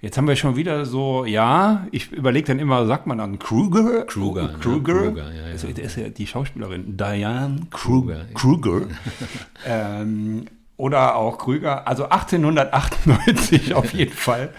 [0.00, 4.04] Jetzt haben wir schon wieder so, ja, ich überlege dann immer, sagt man dann Kruger?
[4.04, 4.54] Kruger.
[4.60, 5.04] Kruger.
[5.04, 5.52] Ja, Kruger ja, ja.
[5.52, 8.26] Das ist ja die Schauspielerin Diane Kruger.
[8.34, 8.82] Kruger.
[9.66, 11.88] ähm, oder auch Krüger.
[11.88, 14.52] Also 1898 auf jeden Fall.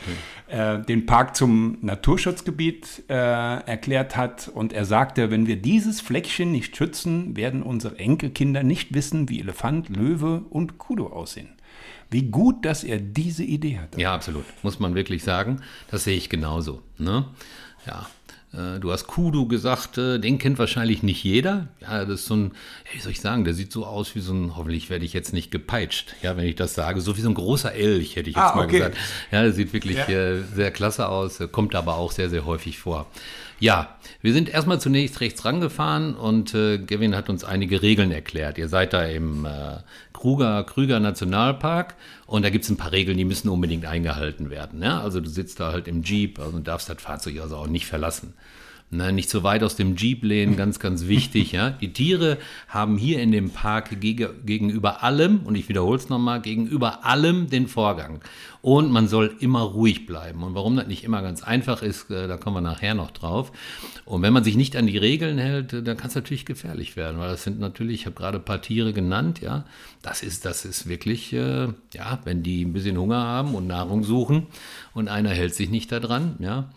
[0.47, 4.47] Äh, den Park zum Naturschutzgebiet äh, erklärt hat.
[4.47, 9.41] Und er sagte, wenn wir dieses Fleckchen nicht schützen, werden unsere Enkelkinder nicht wissen, wie
[9.41, 11.49] Elefant, Löwe und Kudo aussehen.
[12.09, 13.99] Wie gut, dass er diese Idee hatte.
[13.99, 14.45] Ja, absolut.
[14.63, 15.61] Muss man wirklich sagen.
[15.91, 16.81] Das sehe ich genauso.
[16.97, 17.25] Ne?
[17.85, 18.07] Ja.
[18.53, 21.67] Äh, du hast Kudu gesagt, äh, den kennt wahrscheinlich nicht jeder.
[21.81, 22.51] Ja, das ist so ein,
[22.93, 25.33] wie soll ich sagen, der sieht so aus wie so ein, hoffentlich werde ich jetzt
[25.33, 28.37] nicht gepeitscht, ja, wenn ich das sage, so wie so ein großer Elch, hätte ich
[28.37, 28.77] jetzt Ah, mal okay.
[28.77, 28.97] gesagt.
[29.31, 30.07] Ja, der sieht wirklich Ja.
[30.07, 33.07] äh, sehr klasse aus, kommt aber auch sehr, sehr häufig vor.
[33.59, 38.57] Ja, wir sind erstmal zunächst rechts rangefahren und äh, Gavin hat uns einige Regeln erklärt.
[38.59, 39.49] Ihr seid da im äh,
[40.17, 44.81] Kruger, Krüger Nationalpark und da gibt es ein paar Regeln, die müssen unbedingt eingehalten werden.
[44.81, 44.99] Ja?
[45.01, 47.85] Also du sitzt da halt im Jeep also und darfst das Fahrzeug also auch nicht
[47.85, 48.33] verlassen.
[48.89, 51.51] Na, nicht so weit aus dem Jeep lehnen, ganz, ganz wichtig.
[51.51, 51.71] Ja?
[51.71, 52.37] Die Tiere
[52.69, 57.49] haben hier in dem Park gege gegenüber allem, und ich wiederhole es nochmal, gegenüber allem
[57.49, 58.21] den Vorgang.
[58.61, 60.43] Und man soll immer ruhig bleiben.
[60.43, 63.51] Und warum das nicht immer ganz einfach ist, äh, da kommen wir nachher noch drauf.
[64.05, 66.95] Und wenn man sich nicht an die Regeln hält, äh, dann kann es natürlich gefährlich
[66.95, 69.65] werden, weil das sind natürlich, ich habe gerade ein paar Tiere genannt, ja,
[70.01, 74.03] das ist, das ist wirklich, äh, ja, wenn die ein bisschen Hunger haben und Nahrung
[74.03, 74.47] suchen
[74.93, 76.69] und einer hält sich nicht daran, ja,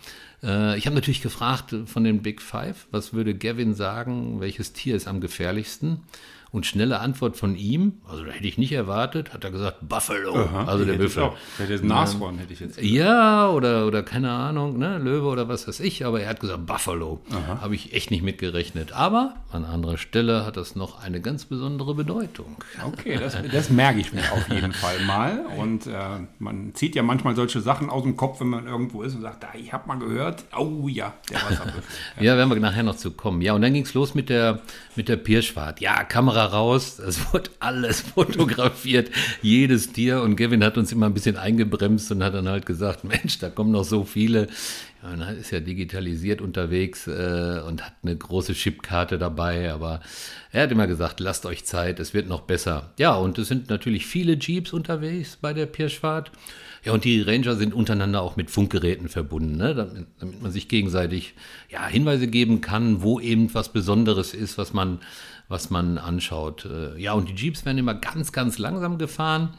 [0.42, 4.96] äh, ich habe natürlich gefragt von den Big Five, was würde Gavin sagen, welches Tier
[4.96, 6.02] ist am gefährlichsten?
[6.52, 10.34] Und schnelle Antwort von ihm, also da hätte ich nicht erwartet, hat er gesagt Buffalo,
[10.66, 11.22] also der Büffel.
[11.22, 11.36] auch.
[11.58, 12.80] Hätte ein Nashorn, hätte ich jetzt.
[12.82, 16.66] Ja, oder, oder keine Ahnung, ne, Löwe oder was weiß ich, aber er hat gesagt
[16.66, 17.20] Buffalo.
[17.60, 18.92] Habe ich echt nicht mitgerechnet.
[18.92, 22.56] Aber an anderer Stelle hat das noch eine ganz besondere Bedeutung.
[22.84, 25.44] Okay, das, das merke ich mir auf jeden Fall mal.
[25.56, 25.92] Und äh,
[26.38, 29.44] man zieht ja manchmal solche Sachen aus dem Kopf, wenn man irgendwo ist und sagt,
[29.44, 31.82] ah, ich habe mal gehört, oh ja, der Wasserbüffel.
[32.20, 33.40] Ja, werden wir nachher noch zu kommen.
[33.40, 34.60] Ja, und dann ging es los mit der,
[35.00, 35.80] mit der Pirschfahrt.
[35.80, 39.10] Ja, Kamera raus, es wurde alles fotografiert,
[39.40, 40.20] jedes Tier.
[40.20, 43.48] Und Gavin hat uns immer ein bisschen eingebremst und hat dann halt gesagt, Mensch, da
[43.48, 44.48] kommen noch so viele.
[45.02, 50.00] Er ist ja digitalisiert unterwegs äh, und hat eine große Chipkarte dabei, aber
[50.52, 52.92] er hat immer gesagt, lasst euch Zeit, es wird noch besser.
[52.98, 56.30] Ja, und es sind natürlich viele Jeeps unterwegs bei der Pirschfahrt.
[56.84, 59.74] Ja, und die Ranger sind untereinander auch mit Funkgeräten verbunden, ne?
[59.74, 61.34] damit, damit man sich gegenseitig
[61.68, 65.00] ja, Hinweise geben kann, wo eben was Besonderes ist, was man,
[65.48, 66.66] was man anschaut.
[66.66, 69.50] Äh, Ja, und die Jeeps werden immer ganz, ganz langsam gefahren.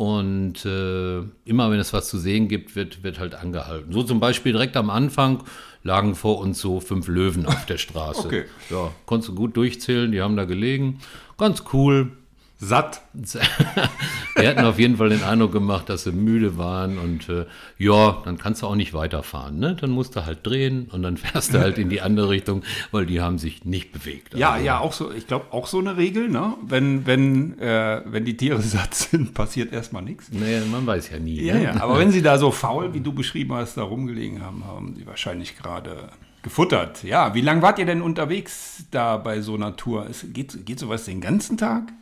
[0.00, 3.92] Und äh, immer wenn es was zu sehen gibt, wird, wird halt angehalten.
[3.92, 5.42] So zum Beispiel direkt am Anfang
[5.82, 8.22] lagen vor uns so fünf Löwen auf der Straße.
[8.26, 8.44] Okay.
[8.70, 11.00] Ja, konntest du gut durchzählen, die haben da gelegen.
[11.36, 12.12] Ganz cool.
[12.62, 13.00] Satt.
[14.36, 17.46] Wir hatten auf jeden Fall den Eindruck gemacht, dass sie müde waren und äh,
[17.78, 19.58] ja, dann kannst du auch nicht weiterfahren.
[19.58, 19.76] Ne?
[19.80, 23.06] Dann musst du halt drehen und dann fährst du halt in die andere Richtung, weil
[23.06, 24.34] die haben sich nicht bewegt.
[24.34, 26.54] Ja, Also, ja, auch so, ich glaube auch so eine Regel, ne?
[26.62, 30.30] Wenn, wenn, äh, wenn die Tiere satt sind, passiert erstmal nichts.
[30.30, 31.42] Nee, man weiß ja nie.
[31.42, 31.62] Ja, ne?
[31.64, 34.94] ja, aber wenn sie da so faul, wie du beschrieben hast, da rumgelegen haben, haben
[34.96, 36.10] sie wahrscheinlich gerade
[36.42, 37.04] gefuttert.
[37.04, 40.06] Ja, wie lange wart ihr denn unterwegs da bei so einer Tour?
[40.10, 41.92] Es, geht, geht sowas den ganzen Tag?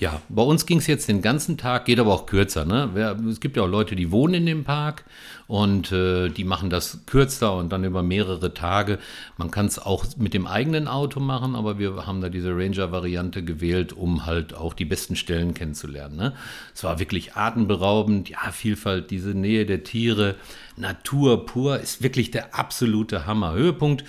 [0.00, 2.64] Ja, bei uns ging es jetzt den ganzen Tag, geht aber auch kürzer.
[2.64, 3.16] Ne?
[3.30, 5.04] Es gibt ja auch Leute, die wohnen in dem Park
[5.46, 8.98] und äh, die machen das kürzer und dann über mehrere Tage.
[9.36, 13.44] Man kann es auch mit dem eigenen Auto machen, aber wir haben da diese Ranger-Variante
[13.44, 16.16] gewählt, um halt auch die besten Stellen kennenzulernen.
[16.16, 16.32] Ne?
[16.74, 20.36] Es war wirklich atemberaubend, ja, Vielfalt, diese Nähe der Tiere,
[20.76, 23.52] Natur pur, ist wirklich der absolute Hammer.
[23.52, 24.04] Höhepunkt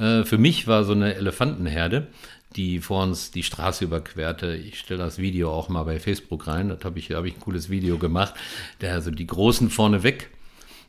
[0.00, 2.08] äh, für mich war so eine Elefantenherde,
[2.56, 4.54] die vor uns die Straße überquerte.
[4.56, 6.68] Ich stelle das Video auch mal bei Facebook rein.
[6.68, 8.34] Das habe ich, hab ich ein cooles Video gemacht.
[8.80, 10.30] Der also die Großen vorne weg.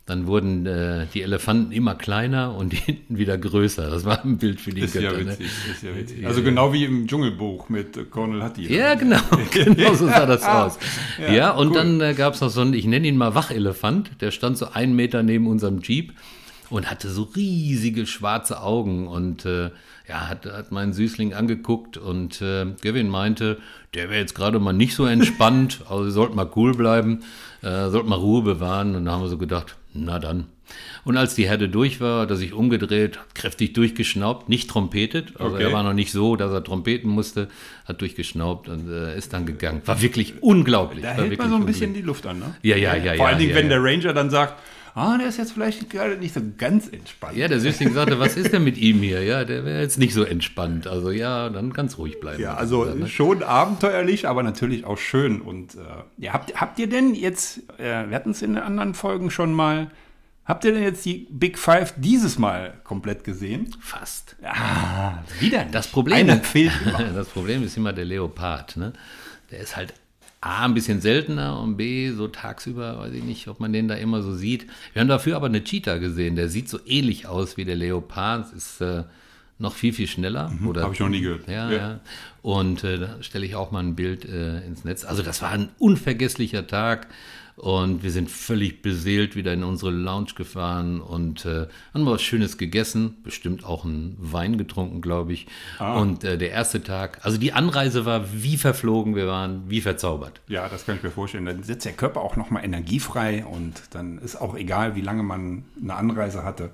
[0.07, 3.89] Dann wurden äh, die Elefanten immer kleiner und die hinten wieder größer.
[3.91, 5.19] Das war ein Bild für die Ist ja Götter.
[5.27, 5.71] witzig, ne?
[5.71, 6.25] ist ja witzig.
[6.27, 8.67] Also genau wie im Dschungelbuch mit äh, Colonel Hattie.
[8.73, 9.19] Ja, genau,
[9.51, 10.79] genau so sah das aus.
[11.19, 11.73] Ja, Ja, und cool.
[11.75, 14.71] dann äh, gab es noch so einen, ich nenne ihn mal Wachelefant, der stand so
[14.71, 16.13] einen Meter neben unserem Jeep
[16.71, 19.69] und hatte so riesige schwarze Augen und äh,
[20.07, 23.57] ja, hat, hat meinen Süßling angeguckt und äh, Gavin meinte,
[23.93, 27.19] der wäre jetzt gerade mal nicht so entspannt, also ihr sollt mal cool bleiben,
[27.61, 30.45] äh, sollt mal Ruhe bewahren und da haben wir so gedacht, na dann.
[31.03, 35.33] Und als die Herde durch war, hat er sich umgedreht, kräftig durchgeschnaubt, nicht trompetet.
[35.37, 35.63] Also Okay.
[35.63, 37.49] er war noch nicht so, dass er trompeten musste,
[37.85, 39.81] hat durchgeschnaubt und äh, ist dann gegangen.
[39.83, 41.01] War wirklich unglaublich.
[41.03, 42.55] Da war hält man so ein bisschen die Luft an, ne?
[42.61, 43.79] Ja, ja, ja, Vor ja, allen Dingen, ja, wenn ja.
[43.79, 44.61] der Ranger dann sagt,
[44.93, 47.37] ah, der ist jetzt vielleicht gerade nicht so ganz entspannt.
[47.37, 49.23] Ja, der Süßling sagte, was ist denn mit ihm hier?
[49.23, 50.87] Ja, der wäre jetzt nicht so entspannt.
[50.87, 52.41] Also ja, dann ganz ruhig bleiben.
[52.41, 53.07] Ja, also gesagt, ne?
[53.07, 55.41] schon abenteuerlich, aber natürlich auch schön.
[55.41, 55.79] Und äh,
[56.17, 59.53] ja, habt, habt ihr denn jetzt, äh, wir hatten es in den anderen Folgen schon
[59.53, 59.91] mal,
[60.45, 63.75] habt ihr denn jetzt die Big Five dieses Mal komplett gesehen?
[63.79, 64.35] Fast.
[64.43, 65.75] Ah, wieder nicht.
[65.75, 67.03] Das Problem, Einer fehlt immer.
[67.15, 68.77] das Problem ist immer der Leopard.
[68.77, 68.93] Ne?
[69.51, 69.93] Der ist halt
[70.41, 73.93] A, ein bisschen seltener und B, so tagsüber, weiß ich nicht, ob man den da
[73.93, 74.65] immer so sieht.
[74.93, 78.51] Wir haben dafür aber eine Cheetah gesehen, der sieht so ähnlich aus wie der Leopard.
[78.53, 79.03] Ist äh,
[79.59, 80.49] noch viel, viel schneller.
[80.49, 81.47] Mhm, Habe ich noch nie gehört.
[81.47, 81.77] Ja, ja.
[81.77, 81.99] ja.
[82.41, 85.05] Und äh, da stelle ich auch mal ein Bild äh, ins Netz.
[85.05, 87.07] Also das war ein unvergesslicher Tag.
[87.55, 92.57] Und wir sind völlig beseelt wieder in unsere Lounge gefahren und äh, haben was Schönes
[92.57, 95.47] gegessen, bestimmt auch einen Wein getrunken, glaube ich.
[95.77, 95.99] Ah.
[95.99, 100.41] Und äh, der erste Tag, also die Anreise war wie verflogen, wir waren wie verzaubert.
[100.47, 101.45] Ja, das kann ich mir vorstellen.
[101.45, 105.65] Dann sitzt der Körper auch nochmal energiefrei und dann ist auch egal, wie lange man
[105.81, 106.71] eine Anreise hatte.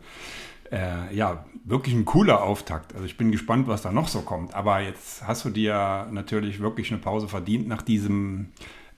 [0.71, 2.93] Äh, ja, wirklich ein cooler Auftakt.
[2.93, 4.53] Also ich bin gespannt, was da noch so kommt.
[4.53, 8.47] Aber jetzt hast du dir natürlich wirklich eine Pause verdient nach diesem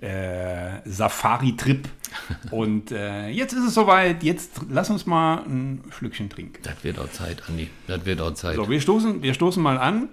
[0.01, 1.87] äh, Safari-Trip.
[2.51, 4.23] Und äh, jetzt ist es soweit.
[4.23, 6.61] Jetzt lass uns mal ein Schlückchen trinken.
[6.63, 7.69] Das wird auch Zeit, Andi.
[7.87, 8.55] Das wird auch Zeit.
[8.55, 10.09] So, wir stoßen, wir stoßen mal an.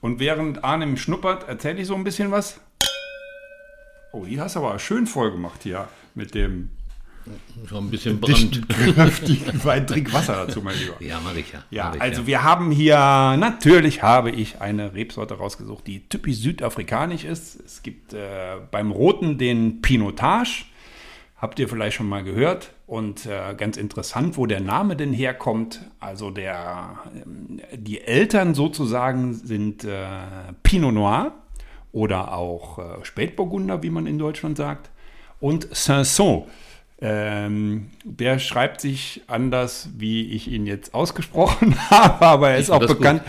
[0.00, 2.60] Und während Arnim schnuppert, erzähle ich so ein bisschen was.
[4.12, 6.70] Oh, die hast du aber schön voll gemacht hier mit dem
[7.66, 8.68] Schon ein bisschen Brand.
[8.94, 10.94] Kräftig Wein, trink Wasser dazu, mein Lieber.
[11.00, 11.64] Ja, mache ich ja.
[11.70, 12.26] Ja, ich, also ja.
[12.26, 17.60] wir haben hier, natürlich habe ich eine Rebsorte rausgesucht, die typisch südafrikanisch ist.
[17.64, 20.66] Es gibt äh, beim Roten den Pinotage.
[21.36, 22.72] Habt ihr vielleicht schon mal gehört.
[22.86, 25.80] Und äh, ganz interessant, wo der Name denn herkommt.
[26.00, 26.98] Also der,
[27.70, 30.06] äh, die Eltern sozusagen sind äh,
[30.62, 31.32] Pinot Noir
[31.92, 34.90] oder auch äh, Spätburgunder, wie man in Deutschland sagt.
[35.40, 36.44] Und Sanson.
[37.06, 42.86] Ähm, der schreibt sich anders, wie ich ihn jetzt ausgesprochen habe, aber er ist auch,
[42.86, 43.20] bekannt,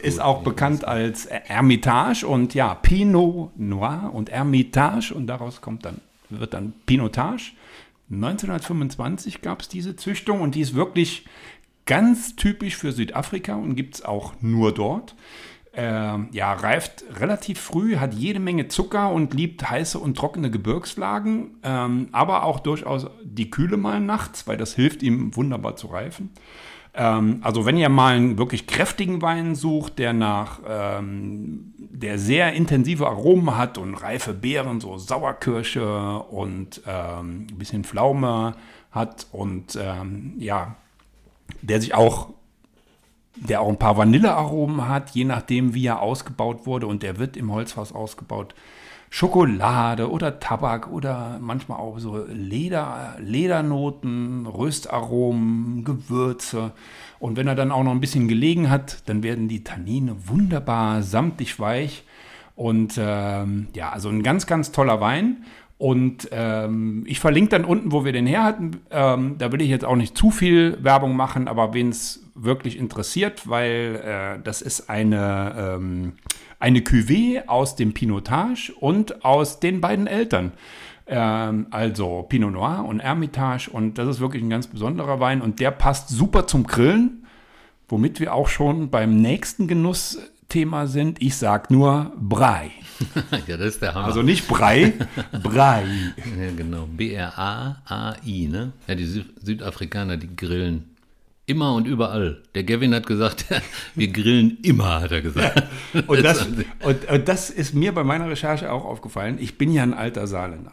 [0.00, 6.00] ist auch bekannt als Ermitage und ja, Pinot Noir und Ermitage und daraus kommt dann,
[6.30, 7.50] wird dann Pinotage.
[8.12, 11.26] 1925 gab es diese Züchtung und die ist wirklich
[11.84, 15.16] ganz typisch für Südafrika und gibt es auch nur dort
[15.76, 21.58] äh, ja, reift relativ früh, hat jede Menge Zucker und liebt heiße und trockene Gebirgslagen,
[21.62, 26.30] ähm, aber auch durchaus die Kühle mal nachts, weil das hilft ihm wunderbar zu reifen.
[26.94, 32.54] Ähm, also wenn ihr mal einen wirklich kräftigen Wein sucht, der nach, ähm, der sehr
[32.54, 38.54] intensive Aromen hat und reife Beeren, so Sauerkirsche und ähm, ein bisschen Pflaume
[38.90, 40.76] hat und ähm, ja,
[41.60, 42.30] der sich auch
[43.36, 46.86] der auch ein paar Vanillearomen hat, je nachdem, wie er ausgebaut wurde.
[46.86, 48.54] Und der wird im Holzhaus ausgebaut.
[49.08, 56.72] Schokolade oder Tabak oder manchmal auch so Leder, Ledernoten, Röstaromen, Gewürze.
[57.18, 61.02] Und wenn er dann auch noch ein bisschen gelegen hat, dann werden die Tannine wunderbar
[61.02, 62.04] samtig weich.
[62.56, 65.44] Und ähm, ja, also ein ganz, ganz toller Wein.
[65.78, 68.80] Und ähm, ich verlinke dann unten, wo wir den her hatten.
[68.90, 72.78] Ähm, da will ich jetzt auch nicht zu viel Werbung machen, aber wen es wirklich
[72.78, 76.12] interessiert, weil äh, das ist eine, ähm,
[76.58, 80.52] eine Cuvée aus dem Pinotage und aus den beiden Eltern.
[81.06, 83.68] Ähm, also Pinot Noir und Hermitage.
[83.70, 87.26] Und das ist wirklich ein ganz besonderer Wein und der passt super zum Grillen,
[87.88, 91.20] womit wir auch schon beim nächsten Genuss Thema sind.
[91.22, 92.70] Ich sage nur Brei.
[93.46, 94.06] ja, das ist der Hammer.
[94.06, 94.94] Also nicht Brei,
[95.42, 95.84] Brei.
[96.16, 96.86] Ja, genau.
[96.86, 98.72] B-R-A-A-I, ne?
[98.86, 100.96] Ja, die Sü Südafrikaner, die grillen
[101.46, 102.42] immer und überall.
[102.54, 103.46] Der Gavin hat gesagt,
[103.94, 105.62] wir grillen immer, hat er gesagt.
[106.06, 106.46] und, das,
[106.82, 109.38] und, und, das ist mir bei meiner Recherche auch aufgefallen.
[109.40, 110.72] Ich bin ja ein alter Saarländer.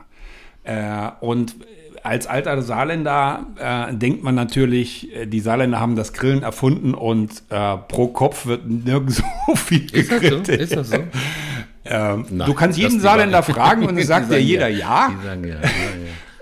[0.64, 1.56] Äh, und
[2.04, 7.32] als alter Saarländer äh, denkt man natürlich, äh, die Saarländer haben das Grillen erfunden und
[7.50, 10.50] äh, pro Kopf wird nirgends so viel gegrillt.
[10.50, 10.98] Ist das so?
[10.98, 11.20] Ist das so?
[11.86, 14.78] ähm, Nein, du kannst jeden Saarländer fragen und es sagt dir jeder ja.
[14.78, 15.12] ja.
[15.18, 15.70] Die sagen ja, ja, ja.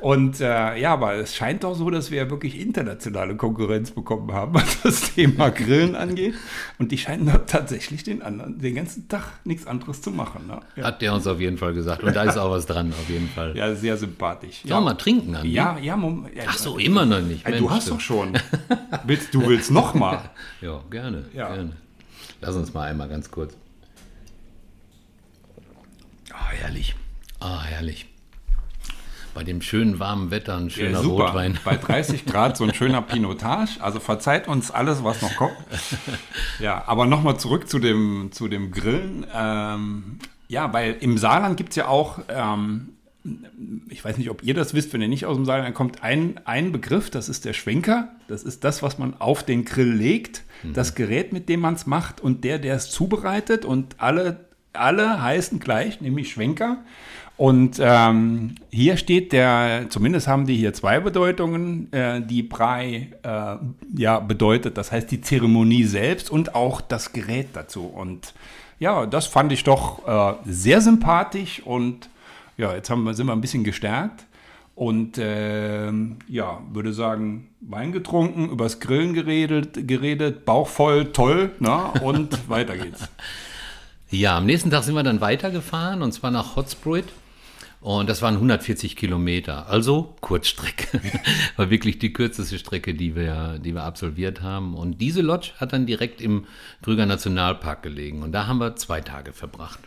[0.02, 4.54] Und äh, ja, aber es scheint doch so, dass wir wirklich internationale Konkurrenz bekommen haben,
[4.56, 6.34] was das Thema Grillen angeht.
[6.80, 10.48] Und die scheinen da tatsächlich den anderen, den ganzen Tag nichts anderes zu machen.
[10.48, 10.60] Ne?
[10.76, 10.86] Ja.
[10.86, 12.02] Hat der uns auf jeden Fall gesagt.
[12.02, 13.56] Und da ist auch was dran, auf jeden Fall.
[13.56, 14.62] Ja, sehr sympathisch.
[14.62, 14.82] Sollen ja.
[14.82, 15.52] mal trinken, Andi?
[15.52, 16.44] Ja, ja, ja.
[16.48, 17.46] Ach so, immer noch nicht.
[17.46, 18.34] Mensch, du hast doch schon.
[19.06, 20.32] willst, du willst noch mal?
[20.62, 21.54] ja, gerne, ja.
[21.54, 21.74] gerne.
[22.42, 23.56] Lass uns mal einmal ganz kurz.
[26.34, 26.96] Ah, oh, herrlich.
[27.40, 28.11] Ah, oh, herrlich
[29.34, 31.28] bei dem schönen warmen Wetter ein schöner ja, super.
[31.28, 31.58] Rotwein.
[31.64, 33.80] Bei 30 Grad so ein schöner Pinotage.
[33.80, 35.56] Also verzeiht uns alles, was noch kommt.
[36.60, 39.26] Ja, aber nochmal zurück zu dem, zu dem Grillen.
[39.34, 42.90] Ähm, ja, weil im Saarland gibt es ja auch, ähm,
[43.90, 46.40] ich weiß nicht, ob ihr das wisst, wenn ihr nicht aus dem Saarland kommt, ein,
[46.46, 48.10] ein Begriff, das ist der Schwenker.
[48.28, 50.44] Das ist das, was man auf den Grill legt.
[50.64, 50.74] Mhm.
[50.74, 53.66] Das Gerät, mit dem man es macht und der, der es zubereitet.
[53.66, 56.84] Und alle, alle heißen gleich, nämlich Schwenker.
[57.38, 63.56] Und ähm, hier steht der, zumindest haben die hier zwei Bedeutungen, äh, die Brei äh,
[63.96, 64.78] ja, bedeutet.
[64.78, 67.86] Das heißt die Zeremonie selbst und auch das Gerät dazu.
[67.86, 68.34] Und
[68.78, 72.10] ja, das fand ich doch äh, sehr sympathisch und
[72.58, 74.26] ja, jetzt haben wir, sind wir ein bisschen gestärkt.
[74.76, 81.88] Und ähm, ja, würde sagen, Wein getrunken, übers Grillen geredet, geredet Bauch voll, toll, na,
[82.02, 83.10] und weiter geht's.
[84.10, 87.06] Ja, am nächsten Tag sind wir dann weitergefahren und zwar nach Hotspruit.
[87.82, 91.02] Und das waren 140 Kilometer, also Kurzstrecke.
[91.58, 94.76] War wirklich die kürzeste Strecke, die wir, die wir absolviert haben.
[94.76, 96.46] Und diese Lodge hat dann direkt im
[96.84, 98.22] Krüger Nationalpark gelegen.
[98.22, 99.80] Und da haben wir zwei Tage verbracht.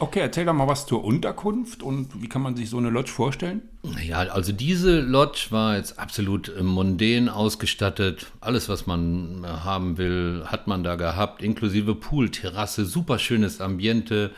[0.00, 3.10] Okay, erzähl doch mal was zur Unterkunft und wie kann man sich so eine Lodge
[3.10, 3.62] vorstellen?
[4.04, 8.26] Ja, also diese Lodge war jetzt absolut äh, mondän ausgestattet.
[8.40, 13.60] Alles, was man äh, haben will, hat man da gehabt, inklusive Pool, Terrasse, super schönes
[13.60, 14.32] Ambiente.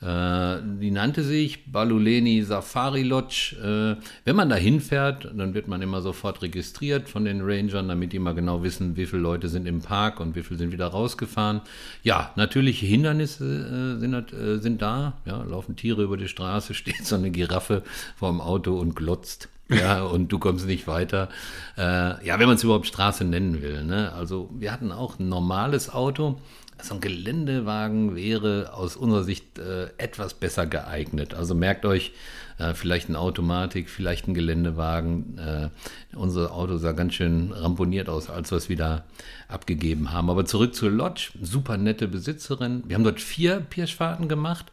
[0.00, 3.96] Äh, die nannte sich Baluleni Safari Lodge.
[4.24, 8.18] Wenn man da hinfährt, dann wird man immer sofort registriert von den Rangern, damit die
[8.18, 11.62] mal genau wissen, wie viele Leute sind im Park und wie viele sind wieder rausgefahren.
[12.02, 14.26] Ja, natürliche Hindernisse sind,
[14.60, 15.14] sind da.
[15.24, 17.82] Ja, laufen Tiere über die Straße, steht so eine Giraffe
[18.16, 19.48] vor dem Auto und glotzt.
[19.70, 21.30] ja, und du kommst nicht weiter.
[21.78, 23.82] Äh, ja, wenn man es überhaupt Straße nennen will.
[23.82, 24.12] Ne?
[24.12, 26.38] Also wir hatten auch ein normales Auto,
[26.82, 31.32] so ein Geländewagen wäre aus unserer Sicht äh, etwas besser geeignet.
[31.32, 32.12] Also merkt euch,
[32.58, 35.38] äh, vielleicht eine Automatik, vielleicht ein Geländewagen.
[35.38, 35.68] Äh,
[36.16, 39.04] unser Auto sah ganz schön ramponiert aus, als wir es wieder
[39.48, 40.30] abgegeben haben.
[40.30, 42.84] Aber zurück zur Lodge, super nette Besitzerin.
[42.86, 44.66] Wir haben dort vier Pirschfahrten gemacht,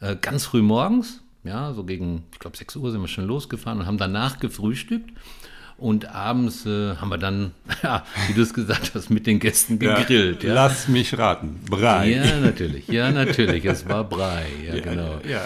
[0.00, 1.22] äh, ganz früh morgens.
[1.44, 5.10] Ja, so gegen, ich glaube, 6 Uhr sind wir schon losgefahren und haben danach gefrühstückt.
[5.78, 7.52] Und abends äh, haben wir dann,
[7.84, 10.42] ja, wie du es gesagt hast, mit den Gästen gegrillt.
[10.42, 10.54] Ja, ja.
[10.54, 11.60] Lass mich raten.
[11.70, 12.10] Brei.
[12.10, 12.88] Ja, natürlich.
[12.88, 13.64] Ja, natürlich.
[13.64, 14.46] Es war Brei.
[14.66, 15.20] Ja, ja genau.
[15.28, 15.44] Ja,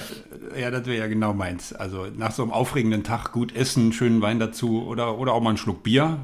[0.59, 1.73] ja das wäre ja genau meins.
[1.73, 5.51] Also nach so einem aufregenden Tag gut essen, schönen Wein dazu oder, oder auch mal
[5.51, 6.19] einen Schluck Bier.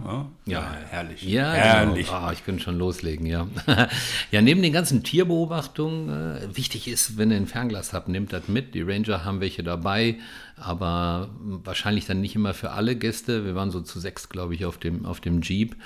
[0.46, 1.22] Ja, herrlich.
[1.22, 1.64] Ja, genau.
[1.64, 2.06] herrlich.
[2.08, 2.28] Genau.
[2.28, 3.46] Oh, ich könnte schon loslegen, ja.
[4.30, 8.48] ja, neben den ganzen Tierbeobachtungen, äh, wichtig ist, wenn ihr ein Fernglas habt, nehmt das
[8.48, 8.74] mit.
[8.74, 10.16] Die Ranger haben welche dabei
[10.60, 13.44] aber wahrscheinlich dann nicht immer für alle Gäste.
[13.44, 15.76] Wir waren so zu sechs, glaube ich, auf dem, auf dem Jeep.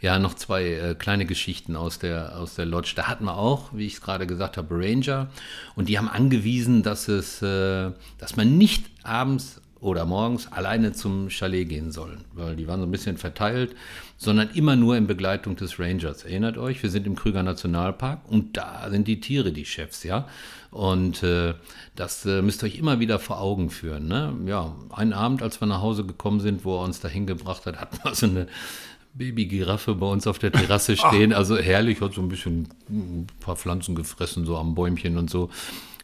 [0.00, 2.92] Ja, noch zwei äh, kleine Geschichten aus der, aus der Lodge.
[2.96, 5.28] Da hatten wir auch, wie ich es gerade gesagt habe, Ranger.
[5.74, 11.30] Und die haben angewiesen, dass es, äh, dass man nicht abends oder morgens alleine zum
[11.30, 13.76] Chalet gehen sollen, weil die waren so ein bisschen verteilt,
[14.16, 16.24] sondern immer nur in Begleitung des Rangers.
[16.24, 20.26] Erinnert euch, wir sind im Krüger Nationalpark und da sind die Tiere die Chefs, ja.
[20.70, 21.54] Und äh,
[21.96, 24.06] das äh, müsst ihr euch immer wieder vor Augen führen.
[24.06, 24.34] Ne?
[24.46, 27.80] Ja, einen Abend, als wir nach Hause gekommen sind, wo er uns dahin gebracht hat,
[27.80, 28.48] hatten wir so eine
[29.14, 31.32] Baby-Giraffe bei uns auf der Terrasse stehen.
[31.32, 35.50] Also herrlich, hat so ein bisschen ein paar Pflanzen gefressen, so am Bäumchen und so.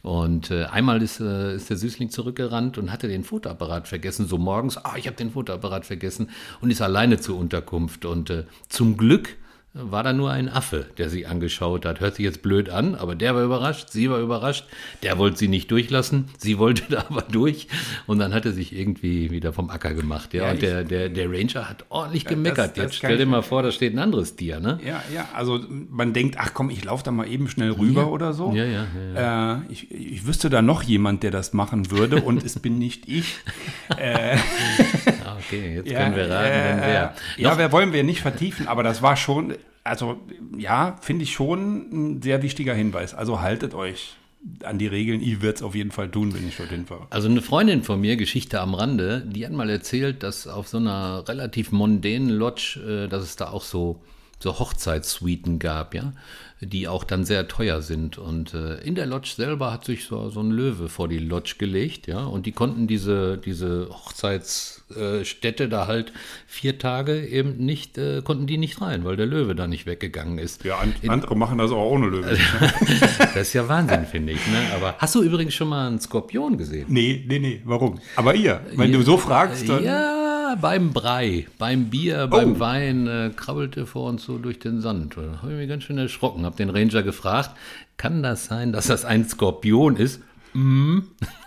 [0.05, 4.37] Und äh, einmal ist, äh, ist der Süßling zurückgerannt und hatte den Fotoapparat vergessen, so
[4.37, 6.29] morgens, ah, ich habe den Fotoapparat vergessen
[6.61, 8.05] und ist alleine zur Unterkunft.
[8.05, 9.35] Und äh, zum Glück
[9.77, 11.99] war da nur ein Affe, der sie angeschaut hat.
[11.99, 14.65] Hört sich jetzt blöd an, aber der war überrascht, sie war überrascht.
[15.03, 17.67] Der wollte sie nicht durchlassen, sie wollte da aber durch.
[18.07, 20.33] Und dann hat er sich irgendwie wieder vom Acker gemacht.
[20.33, 22.69] Ja, ja und der, der, der Ranger hat ordentlich gemeckert.
[22.69, 24.79] Das, das jetzt stell dir mal vor, da steht ein anderes Tier, ne?
[24.85, 25.59] Ja, ja, also
[25.89, 28.07] man denkt, ach komm, ich laufe da mal eben schnell rüber ja.
[28.07, 28.53] oder so.
[28.53, 29.55] Ja, ja, ja.
[29.55, 33.09] Äh, ich, ich wüsste da noch jemand, der das machen würde und es bin nicht
[33.09, 33.39] ich.
[33.97, 34.37] äh,
[35.37, 37.15] okay, jetzt ja, können wir raten, äh, wer.
[37.37, 40.19] Ja, wer wollen wir nicht vertiefen, aber das war schon also
[40.57, 43.13] ja, finde ich schon ein sehr wichtiger Hinweis.
[43.13, 44.15] Also haltet euch
[44.63, 45.21] an die Regeln.
[45.21, 47.07] Ich werde es auf jeden Fall tun, wenn ich dorthin fahre.
[47.11, 50.77] Also eine Freundin von mir, Geschichte am Rande, die hat mal erzählt, dass auf so
[50.77, 54.01] einer relativ mondänen Lodge, äh, dass es da auch so,
[54.39, 56.13] so Hochzeitssuiten gab, ja
[56.61, 58.17] die auch dann sehr teuer sind.
[58.17, 61.55] Und äh, in der Lodge selber hat sich so, so ein Löwe vor die Lodge
[61.57, 66.13] gelegt, ja, und die konnten diese, diese Hochzeitsstätte da halt
[66.47, 70.37] vier Tage eben nicht, äh, konnten die nicht rein, weil der Löwe da nicht weggegangen
[70.37, 70.63] ist.
[70.63, 72.37] Ja, an, in, andere machen das auch ohne Löwe.
[73.19, 74.47] das ist ja Wahnsinn, finde ich.
[74.47, 74.57] Ne?
[74.75, 76.85] Aber hast du übrigens schon mal einen Skorpion gesehen?
[76.87, 77.99] Nee, nee, nee, warum?
[78.15, 79.83] Aber ihr, wenn ja, du so fragst, dann.
[79.83, 80.14] Ja,
[80.55, 82.59] beim Brei, beim Bier, beim oh.
[82.59, 85.15] Wein äh, krabbelte vor uns so durch den Sand.
[85.17, 87.51] Da habe ich mich ganz schön erschrocken, habe den Ranger gefragt,
[87.97, 90.21] kann das sein, dass das ein Skorpion ist?
[90.53, 90.99] Mm.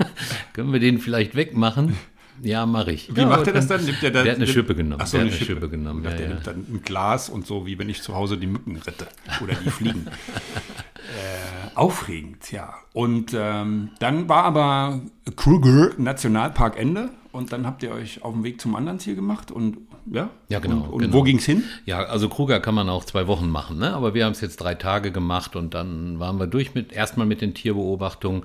[0.52, 1.96] Können wir den vielleicht wegmachen?
[2.42, 3.14] Ja, mache ich.
[3.14, 3.84] Wie ja, macht er das dann?
[3.84, 5.02] Nimmt der, der hat eine Schippe genommen.
[5.02, 6.04] Ach so, der eine Schippe, Schippe genommen.
[6.04, 6.28] Ja, der ja.
[6.28, 9.06] nimmt dann ein Glas und so, wie wenn ich zu Hause die Mücken rette
[9.42, 10.06] oder die Fliegen.
[10.94, 12.74] äh, aufregend, ja.
[12.92, 15.00] Und ähm, dann war aber
[15.36, 19.50] Kruger Nationalpark Ende und dann habt ihr euch auf den Weg zum anderen Ziel gemacht
[19.50, 19.78] und
[20.10, 20.30] ja?
[20.48, 20.76] Ja, genau.
[20.76, 21.14] Und, und genau.
[21.14, 21.64] wo ging es hin?
[21.84, 23.94] Ja, also Kruger kann man auch zwei Wochen machen, ne?
[23.94, 27.26] aber wir haben es jetzt drei Tage gemacht und dann waren wir durch mit erstmal
[27.26, 28.44] mit den Tierbeobachtungen.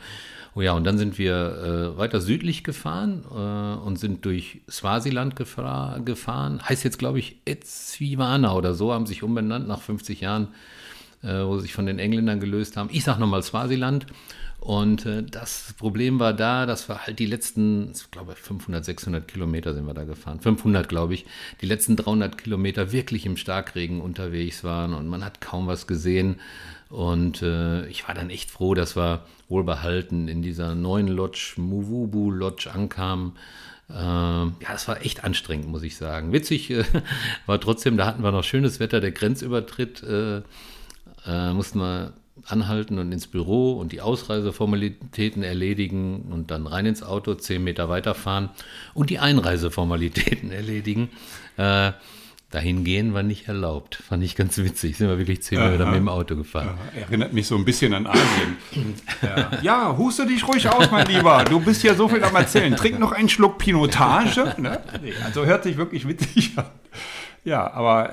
[0.56, 5.36] Oh ja, und dann sind wir äh, weiter südlich gefahren äh, und sind durch Swasiland
[5.36, 6.62] gefahren.
[6.62, 10.50] Heißt jetzt, glaube ich, Etsvivana oder so, haben sich umbenannt nach 50 Jahren,
[11.24, 12.90] äh, wo sie sich von den Engländern gelöst haben.
[12.92, 14.06] Ich sage nochmal Swasiland.
[14.64, 19.28] Und äh, das Problem war da, dass wir halt die letzten, ich glaube 500, 600
[19.28, 21.26] Kilometer sind wir da gefahren, 500 glaube ich,
[21.60, 26.40] die letzten 300 Kilometer wirklich im Starkregen unterwegs waren und man hat kaum was gesehen.
[26.90, 32.32] Und äh, ich war dann echt froh, dass wir wohlbehalten in dieser neuen Lodge, Muvubu
[32.32, 33.34] Lodge ankamen.
[33.90, 36.32] Äh, ja, es war echt anstrengend, muss ich sagen.
[36.32, 36.86] Witzig äh,
[37.48, 40.42] war trotzdem, da hatten wir noch schönes Wetter, der Grenzübertritt äh,
[41.26, 42.14] äh, mussten wir
[42.46, 47.90] anhalten und ins Büro und die Ausreiseformalitäten erledigen und dann rein ins Auto, zehn Meter
[47.90, 48.50] weiterfahren
[48.94, 51.10] und die Einreiseformalitäten erledigen.
[51.58, 51.92] Äh,
[52.50, 53.96] dahin gehen war nicht erlaubt.
[53.96, 54.98] Fand ich ganz witzig.
[54.98, 56.70] Sind wir wirklich zehn Meter mit dem Auto gefahren.
[56.70, 57.00] Aha.
[57.00, 58.58] Erinnert mich so ein bisschen an Asien.
[59.22, 59.52] ja.
[59.62, 61.44] ja, huste dich ruhig aus, mein Lieber.
[61.46, 62.76] Du bist ja so viel am Erzählen.
[62.76, 64.56] Trink noch einen Schluck Pinotage.
[64.60, 64.82] Ne?
[65.24, 66.66] Also hört sich wirklich witzig an.
[67.46, 68.12] Ja, aber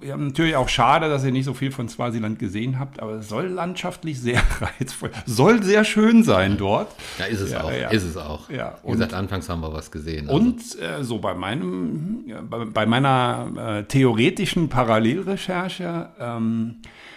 [0.00, 3.28] ja, natürlich auch schade, dass ihr nicht so viel von Swasiland gesehen habt, aber es
[3.28, 6.94] soll landschaftlich sehr reizvoll, soll sehr schön sein dort.
[7.18, 7.72] Ja, ist es Ja, auch.
[7.72, 7.88] ja.
[7.88, 8.48] Ist es auch.
[8.50, 10.28] Ja, Wie gesagt, anfangs haben wir was gesehen.
[10.28, 10.40] also.
[10.40, 16.76] Und äh, so bei meinem, bei, bei meiner äh, theoretischen Parallelrecherche ähm,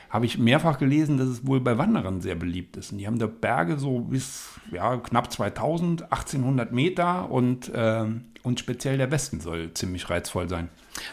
[0.09, 2.91] habe ich mehrfach gelesen, dass es wohl bei Wanderern sehr beliebt ist.
[2.91, 8.59] Und die haben da Berge so bis ja, knapp 2000, 1800 Meter und, ähm, und
[8.59, 10.70] speziell der Westen soll ziemlich reizvoll sein.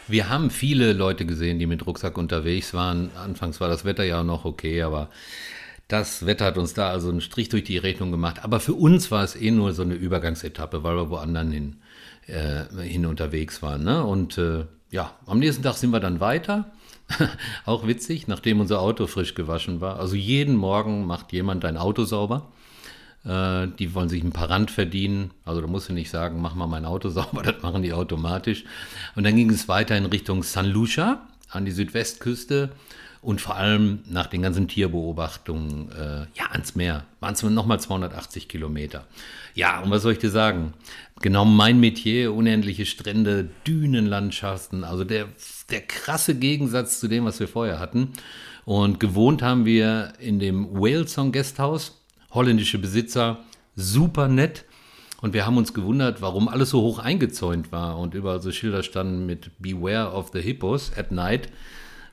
[0.07, 3.11] Wir haben viele Leute gesehen, die mit Rucksack unterwegs waren.
[3.15, 5.09] Anfangs war das Wetter ja noch okay, aber
[5.87, 8.43] das Wetter hat uns da also einen Strich durch die Rechnung gemacht.
[8.43, 11.77] Aber für uns war es eh nur so eine Übergangsetappe, weil wir woanders hin,
[12.27, 13.83] äh, hin unterwegs waren.
[13.83, 14.03] Ne?
[14.03, 16.71] Und äh, ja, am nächsten Tag sind wir dann weiter.
[17.65, 19.99] Auch witzig, nachdem unser Auto frisch gewaschen war.
[19.99, 22.51] Also jeden Morgen macht jemand dein Auto sauber.
[23.25, 25.31] Äh, die wollen sich ein paar Rand verdienen.
[25.45, 28.63] Also da musst du nicht sagen, mach mal mein Auto sauber, das machen die automatisch.
[29.15, 32.71] Und dann ging es weiter in Richtung San Lucia an die Südwestküste
[33.21, 37.03] und vor allem nach den ganzen Tierbeobachtungen, äh, ja, ans Meer.
[37.19, 39.05] Waren es nochmal 280 Kilometer.
[39.55, 40.73] Ja, und was soll ich dir sagen?
[41.21, 45.27] Genau mein Metier, unendliche Strände, Dünenlandschaften, also der,
[45.69, 48.13] der krasse Gegensatz zu dem, was wir vorher hatten.
[48.63, 51.98] Und gewohnt haben wir in dem Whalesong Guesthouse,
[52.31, 53.37] holländische Besitzer,
[53.75, 54.65] super nett.
[55.21, 58.83] Und wir haben uns gewundert, warum alles so hoch eingezäunt war und überall so Schilder
[58.83, 61.49] standen mit Beware of the Hippos at night.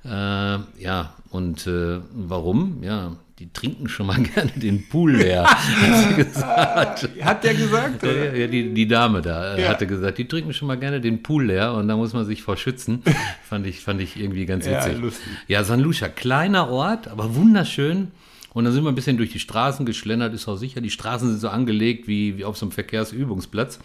[0.05, 2.83] Äh, ja, und äh, warum?
[2.83, 7.09] Ja, die trinken schon mal gerne den Pool leer, hat sie gesagt.
[7.23, 8.03] Hat der gesagt?
[8.03, 9.69] Ja, ja, ja, die, die Dame da äh, Ja.
[9.69, 12.43] hatte gesagt, die trinken schon mal gerne den Pool leer und da muss man sich
[12.43, 13.03] vor schützen.
[13.49, 15.01] fand, ich, fand ich irgendwie ganz Ja, witzig.
[15.01, 15.29] lustig.
[15.49, 18.11] Ja, San Lucia, kleiner Ort, aber wunderschön.
[18.57, 20.81] Und dann sind wir ein bisschen durch die Straßen geschlendert, ist auch sicher.
[20.81, 23.79] Die Straßen sind so angelegt wie, wie auf so einem Verkehrsübungsplatz.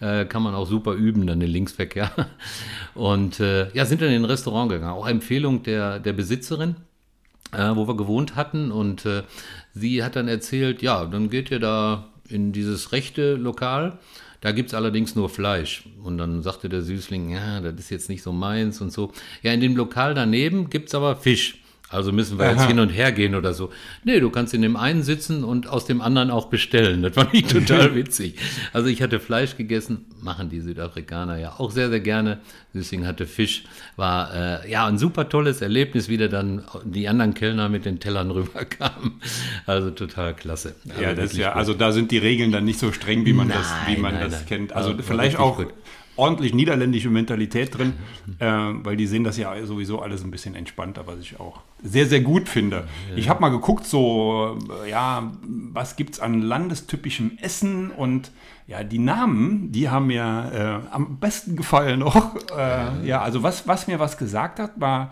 [0.00, 2.10] Äh, kann man auch super üben, dann den Linksverkehr.
[2.94, 4.92] Und äh, ja, sind dann in ein Restaurant gegangen.
[4.92, 6.76] Auch Empfehlung der, der Besitzerin
[7.52, 8.70] äh, wo wir gewohnt hatten.
[8.70, 9.22] Und äh,
[9.72, 13.98] sie hat dann erzählt, ja, dann geht ihr da in dieses rechte Lokal.
[14.42, 15.84] Da gibt es allerdings nur Fleisch.
[16.02, 19.10] Und dann sagte der Süßling, ja, das ist jetzt nicht so meins und so.
[19.42, 21.62] Ja, in dem Lokal daneben gibt es aber Fisch.
[21.90, 22.66] Also müssen wir jetzt Aha.
[22.68, 23.70] hin und her gehen oder so.
[24.04, 27.00] Nee, du kannst in dem einen sitzen und aus dem anderen auch bestellen.
[27.02, 28.34] Das fand ich total witzig.
[28.74, 32.40] Also ich hatte Fleisch gegessen, machen die Südafrikaner ja auch sehr, sehr gerne.
[32.74, 33.64] Süßling hatte Fisch.
[33.96, 34.34] War
[34.64, 38.30] äh, ja ein super tolles Erlebnis, wie da dann die anderen Kellner mit den Tellern
[38.32, 39.14] rüberkamen.
[39.64, 40.74] Also total klasse.
[40.90, 41.56] Also Ja, das ist ja, gut.
[41.56, 44.12] also da sind die Regeln dann nicht so streng, wie man das, wie Nein, man
[44.14, 44.46] nein, das nein.
[44.46, 44.72] kennt.
[44.74, 45.68] Also war vielleicht auch gut.
[46.18, 47.94] Ordentlich niederländische Mentalität drin,
[48.38, 52.06] äh, weil die sehen das ja sowieso alles ein bisschen entspannter, was ich auch sehr,
[52.06, 52.88] sehr gut finde.
[53.16, 58.32] Ich habe mal geguckt, so, äh, ja, was gibt's an landestypischem Essen und
[58.66, 62.36] ja, die Namen, die haben mir äh, am besten gefallen noch.
[62.56, 65.10] Äh, ja, also was, was mir was gesagt hat, war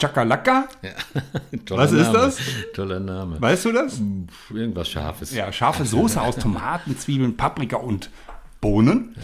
[0.00, 0.68] Chakalaka.
[1.66, 2.18] Toller was ist Name.
[2.18, 2.38] das?
[2.74, 3.40] Toller Name.
[3.40, 4.00] Weißt du das?
[4.52, 5.34] Irgendwas Scharfes.
[5.34, 8.10] Ja, scharfe Soße aus Tomaten, Zwiebeln, Paprika und
[8.60, 9.14] Bohnen.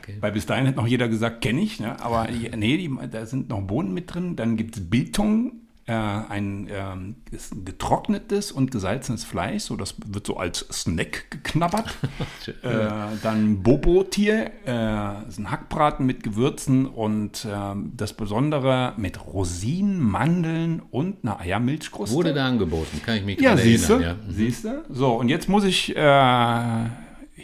[0.00, 0.16] okay.
[0.20, 1.80] Weil bis dahin hat noch jeder gesagt, kenne ich.
[1.80, 2.00] Ne?
[2.00, 4.36] Aber nee, die, da sind noch Bohnen mit drin.
[4.36, 5.52] Dann gibt es Biltong,
[5.86, 7.16] äh, ein, ähm,
[7.64, 9.64] getrocknetes und gesalzenes Fleisch.
[9.64, 11.94] So, das wird so als Snack geknabbert.
[12.62, 12.88] äh,
[13.22, 20.80] dann Bobo-Tier, äh, ist ein Hackbraten mit Gewürzen und ähm, das Besondere mit Rosinen, Mandeln
[20.90, 22.14] und einer Eiermilchkruste.
[22.16, 24.00] Wurde da angeboten, kann ich mich Ja, erinnern.
[24.00, 24.16] Ja.
[24.28, 24.84] siehst du.
[24.88, 26.86] So, und jetzt muss ich, äh,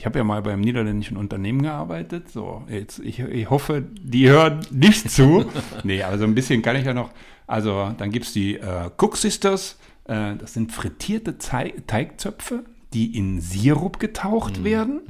[0.01, 2.31] ich habe ja mal beim niederländischen Unternehmen gearbeitet.
[2.31, 5.45] So, jetzt, ich, ich hoffe, die hören nicht zu.
[5.85, 7.11] nee, aber so ein bisschen kann ich ja noch.
[7.47, 9.79] Also, dann gibt es die äh, Cook Sisters.
[10.05, 15.03] Äh, das sind frittierte Zei Teigzöpfe, die in Sirup getaucht werden.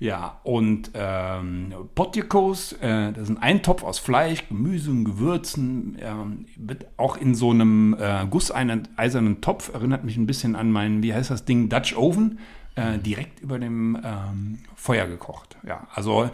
[0.00, 6.46] Ja, und ähm, Potjekos, äh, das ist ein Eintopf aus Fleisch, Gemüse und Gewürzen, ähm,
[6.56, 11.14] wird auch in so einem äh, gusseisernen Topf, erinnert mich ein bisschen an meinen, wie
[11.14, 12.40] heißt das Ding, Dutch Oven,
[12.76, 15.56] äh, direkt über dem ähm, Feuer gekocht.
[15.66, 16.30] Ja, also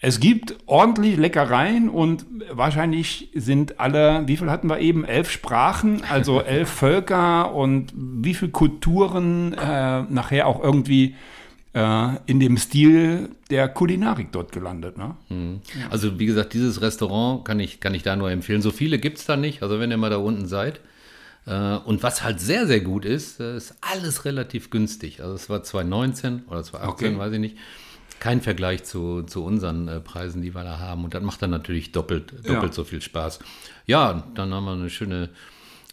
[0.00, 5.04] es gibt ordentlich Leckereien und wahrscheinlich sind alle, wie viel hatten wir eben?
[5.04, 11.16] Elf Sprachen, also elf Völker und wie viele Kulturen äh, nachher auch irgendwie
[11.74, 14.96] äh, in dem Stil der Kulinarik dort gelandet.
[14.98, 15.16] Ne?
[15.30, 15.60] Mhm.
[15.90, 18.62] Also wie gesagt, dieses Restaurant kann ich, kann ich da nur empfehlen.
[18.62, 20.80] So viele gibt es da nicht, also wenn ihr mal da unten seid.
[21.48, 25.20] Äh, und was halt sehr, sehr gut ist, äh, ist alles relativ günstig.
[25.22, 27.18] Also es war 2019 oder 2018, okay.
[27.18, 27.56] weiß ich nicht.
[28.20, 31.04] Kein Vergleich zu, zu unseren äh, Preisen, die wir da haben.
[31.04, 32.72] Und das macht dann natürlich doppelt, doppelt ja.
[32.72, 33.38] so viel Spaß.
[33.86, 35.30] Ja, dann haben wir eine schöne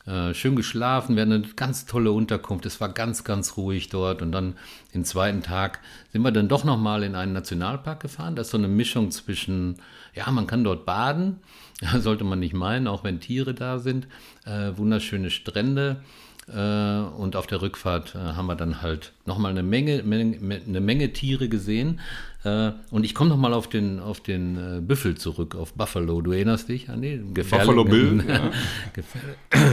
[0.08, 2.66] äh, schön geschlafen, wir hatten eine ganz tolle Unterkunft.
[2.68, 4.22] Es war ganz, ganz ruhig dort.
[4.22, 4.56] Und dann
[4.94, 5.80] den zweiten Tag
[6.12, 8.36] sind wir dann doch nochmal in einen Nationalpark gefahren.
[8.36, 9.78] Das ist so eine Mischung zwischen,
[10.14, 11.40] ja, man kann dort baden,
[12.00, 14.08] sollte man nicht meinen, auch wenn Tiere da sind.
[14.46, 16.02] Äh, wunderschöne Strände.
[16.48, 20.80] Äh, und auf der Rückfahrt äh, haben wir dann halt nochmal eine Menge, Menge, eine
[20.80, 22.00] Menge Tiere gesehen.
[22.44, 26.22] Äh, und ich komme nochmal auf den, auf den Büffel zurück, auf Buffalo.
[26.22, 27.34] Du erinnerst dich an den?
[27.34, 28.24] Gefährlich, Buffalo Bill.
[28.28, 28.52] Ja.
[28.94, 29.22] gefähr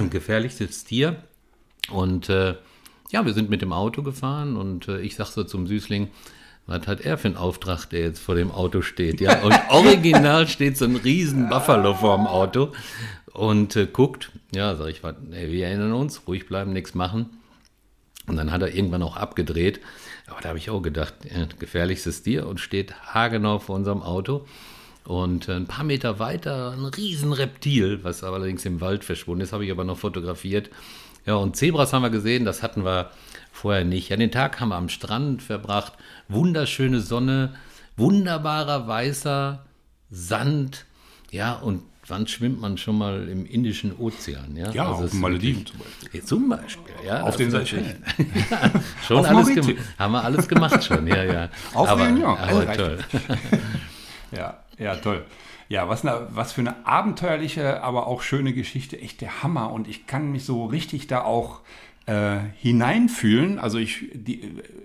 [0.10, 1.16] gefährlichstes Tier.
[1.90, 2.54] Und äh,
[3.10, 6.08] ja, wir sind mit dem Auto gefahren und äh, ich sag so zum Süßling,
[6.66, 9.20] was hat er für einen Auftrag, der jetzt vor dem Auto steht?
[9.20, 12.72] Ja, und original steht so ein riesen Buffalo vor dem Auto
[13.32, 17.30] und äh, guckt, ja, sag ich, ey, wir erinnern uns, ruhig bleiben, nichts machen.
[18.28, 19.80] Und dann hat er irgendwann auch abgedreht.
[20.28, 24.46] Aber da habe ich auch gedacht, ja, gefährlichstes Tier und steht haargenau vor unserem Auto.
[25.04, 29.64] Und äh, ein paar Meter weiter ein Riesenreptil, was allerdings im Wald verschwunden ist, habe
[29.64, 30.70] ich aber noch fotografiert.
[31.26, 33.10] Ja, und Zebras haben wir gesehen, das hatten wir
[33.52, 34.08] vorher nicht.
[34.08, 35.92] Ja, den Tag haben wir am Strand verbracht.
[36.28, 37.54] Wunderschöne Sonne,
[37.96, 39.64] wunderbarer weißer
[40.10, 40.86] Sand.
[41.30, 44.56] Ja, und wann schwimmt man schon mal im Indischen Ozean?
[44.56, 46.24] Ja, ja also auf den Malediven zum Beispiel.
[46.24, 47.22] Zum Beispiel, ja.
[47.22, 48.02] Auf den Seychellen.
[48.50, 48.70] ja,
[49.06, 49.48] schon alles
[49.98, 51.48] haben wir alles gemacht schon, ja, ja.
[51.74, 52.36] Auf aber, den, ja.
[52.36, 52.98] aber toll.
[54.32, 55.24] ja, ja, toll.
[55.68, 59.00] Ja, was, eine, was für eine abenteuerliche, aber auch schöne Geschichte.
[59.00, 59.70] Echt der Hammer.
[59.72, 61.60] Und ich kann mich so richtig da auch
[62.06, 63.58] äh, hineinfühlen.
[63.58, 64.06] Also ich,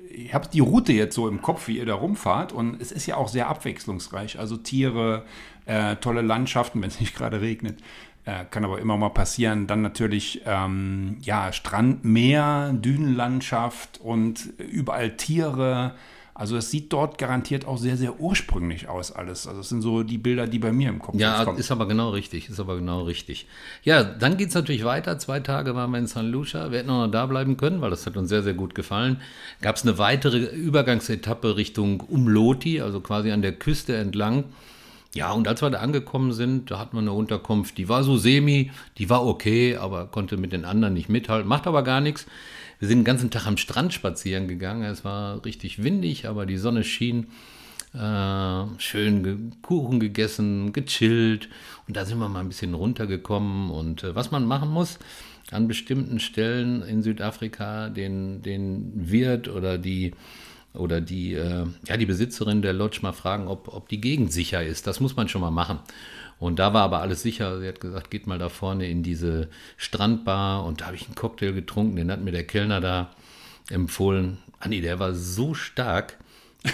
[0.10, 2.52] ich habe die Route jetzt so im Kopf, wie ihr da rumfahrt.
[2.52, 4.40] Und es ist ja auch sehr abwechslungsreich.
[4.40, 5.26] Also Tiere,
[5.66, 7.80] äh, tolle Landschaften, wenn es nicht gerade regnet.
[8.26, 9.68] Äh, kann aber immer mal passieren.
[9.68, 15.96] Dann natürlich ähm, ja, Strand, Meer, Dünenlandschaft und überall Tiere.
[16.40, 19.48] Also es sieht dort garantiert auch sehr, sehr ursprünglich aus alles.
[19.48, 21.22] Also es sind so die Bilder, die bei mir im Kopf sind.
[21.22, 23.48] Ja, ist aber genau richtig, ist aber genau richtig.
[23.84, 25.18] Ja, dann geht es natürlich weiter.
[25.18, 26.70] Zwei Tage waren wir in San Lucia.
[26.70, 29.20] Wir hätten auch noch da bleiben können, weil das hat uns sehr, sehr gut gefallen.
[29.64, 34.44] Gab es eine weitere Übergangsetappe Richtung Umloti, also quasi an der Küste entlang.
[35.16, 38.16] Ja, und als wir da angekommen sind, da hatten wir eine Unterkunft, die war so
[38.16, 38.70] semi,
[39.00, 42.28] die war okay, aber konnte mit den anderen nicht mithalten, macht aber gar nichts.
[42.80, 44.84] Wir sind den ganzen Tag am Strand spazieren gegangen.
[44.84, 47.28] Es war richtig windig, aber die Sonne schien.
[47.94, 51.50] Äh, schön ge Kuchen gegessen, gechillt.
[51.88, 53.72] Und da sind wir mal ein bisschen runtergekommen.
[53.72, 55.00] Und äh, was man machen muss,
[55.52, 60.14] an bestimmten Stellen in Südafrika den, den Wirt oder die
[60.74, 64.64] oder die, äh, ja, die Besitzerin der Lodge mal fragen, ob, ob die Gegend sicher
[64.64, 64.86] ist.
[64.86, 65.80] Das muss man schon mal machen.
[66.40, 67.60] Und da war aber alles sicher.
[67.60, 71.16] Sie hat gesagt, geht mal da vorne in diese Strandbar und da habe ich einen
[71.16, 73.12] Cocktail getrunken, den hat mir der Kellner da
[73.70, 74.38] empfohlen.
[74.60, 76.18] Anni, der war so stark.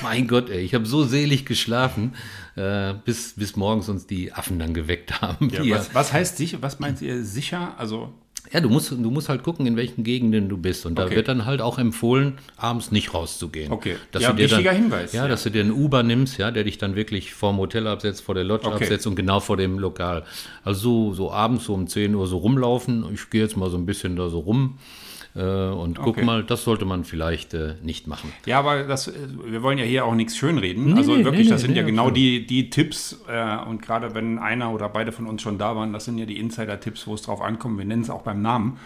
[0.01, 2.15] Mein Gott, ey, ich habe so selig geschlafen,
[2.55, 5.49] äh, bis, bis morgens uns die Affen dann geweckt haben.
[5.49, 6.61] Ja, was, was, heißt sicher?
[6.61, 7.75] Was meint ihr sicher?
[7.77, 8.13] Also
[8.53, 10.85] ja, du musst, du musst halt gucken, in welchen Gegenden du bist.
[10.85, 11.15] Und da okay.
[11.15, 13.71] wird dann halt auch empfohlen, abends nicht rauszugehen.
[13.71, 15.11] Okay, dass ja, du dir wichtiger dann, Hinweis.
[15.11, 17.87] Ja, ja, dass du dir einen Uber nimmst, ja, der dich dann wirklich vorm Hotel
[17.87, 18.83] absetzt, vor der Lodge okay.
[18.83, 20.23] absetzt und genau vor dem Lokal.
[20.63, 23.05] Also so, so abends so um 10 Uhr so rumlaufen.
[23.11, 24.77] Ich gehe jetzt mal so ein bisschen da so rum
[25.41, 26.25] und guck okay.
[26.25, 28.31] mal, das sollte man vielleicht äh, nicht machen.
[28.45, 29.13] Ja, aber das, äh,
[29.45, 30.85] wir wollen ja hier auch nichts schönreden.
[30.85, 34.13] Nee, also nee, wirklich, nee, das sind ja genau die, die Tipps äh, und gerade
[34.13, 37.15] wenn einer oder beide von uns schon da waren, das sind ja die Insider-Tipps, wo
[37.15, 37.79] es drauf ankommt.
[37.79, 38.77] Wir nennen es auch beim Namen.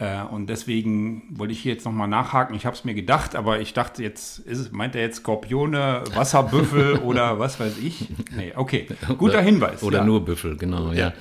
[0.00, 2.56] Äh, und deswegen wollte ich hier jetzt nochmal nachhaken.
[2.56, 6.96] Ich habe es mir gedacht, aber ich dachte jetzt, ist, meint er jetzt Skorpione, Wasserbüffel
[7.04, 8.08] oder was weiß ich?
[8.34, 8.86] Nee, okay.
[9.18, 9.82] Guter Hinweis.
[9.82, 10.04] Oder ja.
[10.04, 11.08] nur Büffel, genau, ja.
[11.08, 11.12] Ja,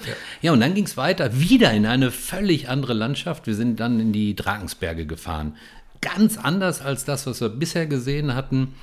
[0.42, 3.48] ja und dann ging es weiter, wieder in eine völlig andere Landschaft.
[3.48, 5.58] Wir sind dann in die Drakensberge gefahren.
[6.00, 8.76] Ganz anders als das, was wir bisher gesehen hatten.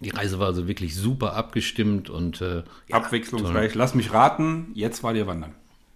[0.00, 3.74] Die Reise war also wirklich super abgestimmt und äh, abwechslungsreich.
[3.74, 5.52] Lass mich raten, jetzt war dir wandern.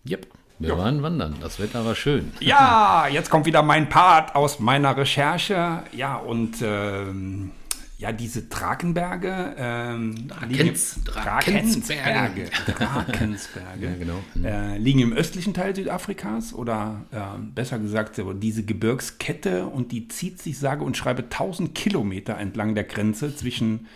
[0.08, 0.26] Yep.
[0.58, 0.78] Wir jo.
[0.78, 2.32] waren wandern, das Wetter war schön.
[2.40, 5.82] Ja, jetzt kommt wieder mein Part aus meiner Recherche.
[5.92, 7.50] Ja, und ähm,
[7.98, 14.22] ja, diese Drakenberge, ähm, Drakens- liegen, Drakensberge, Drakensberge Ja, genau.
[14.34, 14.44] Mhm.
[14.44, 17.16] äh, liegen im östlichen Teil Südafrikas oder äh,
[17.54, 22.84] besser gesagt diese Gebirgskette und die zieht sich sage und schreibe 1000 Kilometer entlang der
[22.84, 23.86] Grenze zwischen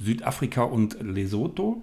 [0.00, 1.82] Südafrika und Lesotho.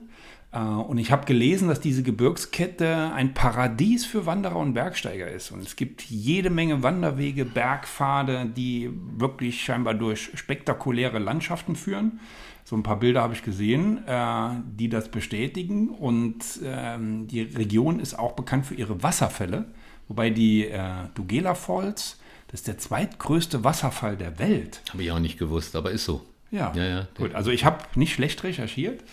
[0.58, 5.52] Äh, Und ich habe gelesen, dass diese Gebirgskette ein Paradies für Wanderer und Bergsteiger ist.
[5.52, 12.20] Und es gibt jede Menge Wanderwege, Bergpfade, die wirklich scheinbar durch spektakuläre Landschaften führen.
[12.64, 15.90] So ein paar Bilder habe ich gesehen, äh, die das bestätigen.
[15.90, 19.66] Und ähm, die Region ist auch bekannt für ihre Wasserfälle.
[20.08, 20.82] Wobei die äh,
[21.16, 24.82] Dugela Falls, das ist der zweitgrößte Wasserfall der Welt.
[24.92, 26.22] Habe ich auch nicht gewusst, aber ist so.
[26.50, 27.08] Ja, Ja, ja.
[27.18, 27.36] gut.
[27.36, 29.04] Also ich habe nicht schlecht recherchiert.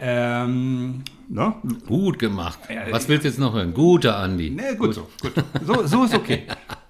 [0.00, 1.54] Ähm, ne?
[1.86, 2.58] Gut gemacht.
[2.90, 3.74] Was willst du jetzt noch hören?
[3.74, 4.50] Guter Andi.
[4.50, 5.08] Nee, gut so.
[5.20, 5.32] Gut.
[5.64, 6.44] So, so ist okay.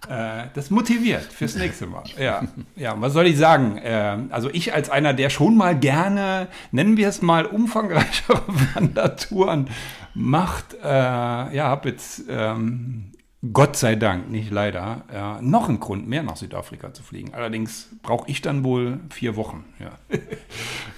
[0.09, 2.05] äh, das motiviert fürs nächste Mal.
[2.19, 2.43] Ja,
[2.77, 3.79] ja was soll ich sagen?
[3.79, 8.43] Äh, also ich als einer, der schon mal gerne, nennen wir es mal, umfangreichere
[8.75, 9.69] Wandertouren
[10.15, 13.10] macht, äh, ja, habe jetzt ähm,
[13.55, 17.33] Gott sei Dank, nicht leider, äh, noch einen Grund mehr nach Südafrika zu fliegen.
[17.33, 19.65] Allerdings brauche ich dann wohl vier Wochen.
[19.79, 19.99] Ja,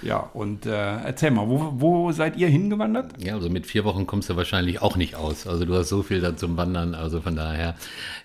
[0.01, 3.13] ja und äh, erzähl mal, wo, wo seid ihr hingewandert?
[3.23, 5.47] Ja, also mit vier Wochen kommst du wahrscheinlich auch nicht aus.
[5.47, 7.75] Also du hast so viel da zum Wandern, also von daher.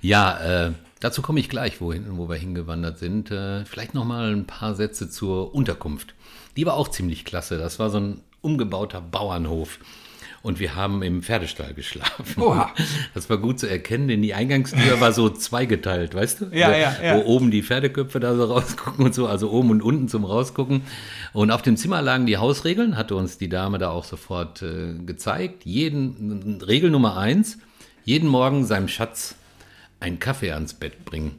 [0.00, 3.30] Ja, äh, dazu komme ich gleich, wohin, wo wir hingewandert sind.
[3.30, 6.14] Äh, vielleicht noch mal ein paar Sätze zur Unterkunft.
[6.56, 7.56] Die war auch ziemlich klasse.
[7.56, 9.78] Das war so ein umgebauter Bauernhof.
[10.42, 12.40] Und wir haben im Pferdestall geschlafen.
[12.40, 12.72] Oha.
[13.14, 16.44] Das war gut zu erkennen, denn die Eingangstür war so zweigeteilt, weißt du?
[16.52, 17.16] Ja, wo, ja, ja.
[17.16, 20.82] Wo oben die Pferdeköpfe da so rausgucken und so, also oben und unten zum Rausgucken.
[21.32, 24.94] Und auf dem Zimmer lagen die Hausregeln, hatte uns die Dame da auch sofort äh,
[25.04, 25.64] gezeigt.
[25.64, 27.58] Jeden, Regel Nummer eins,
[28.04, 29.34] jeden Morgen seinem Schatz
[30.00, 31.32] einen Kaffee ans Bett bringen.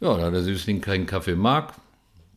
[0.00, 1.74] Ja, da der Süßling keinen Kaffee mag,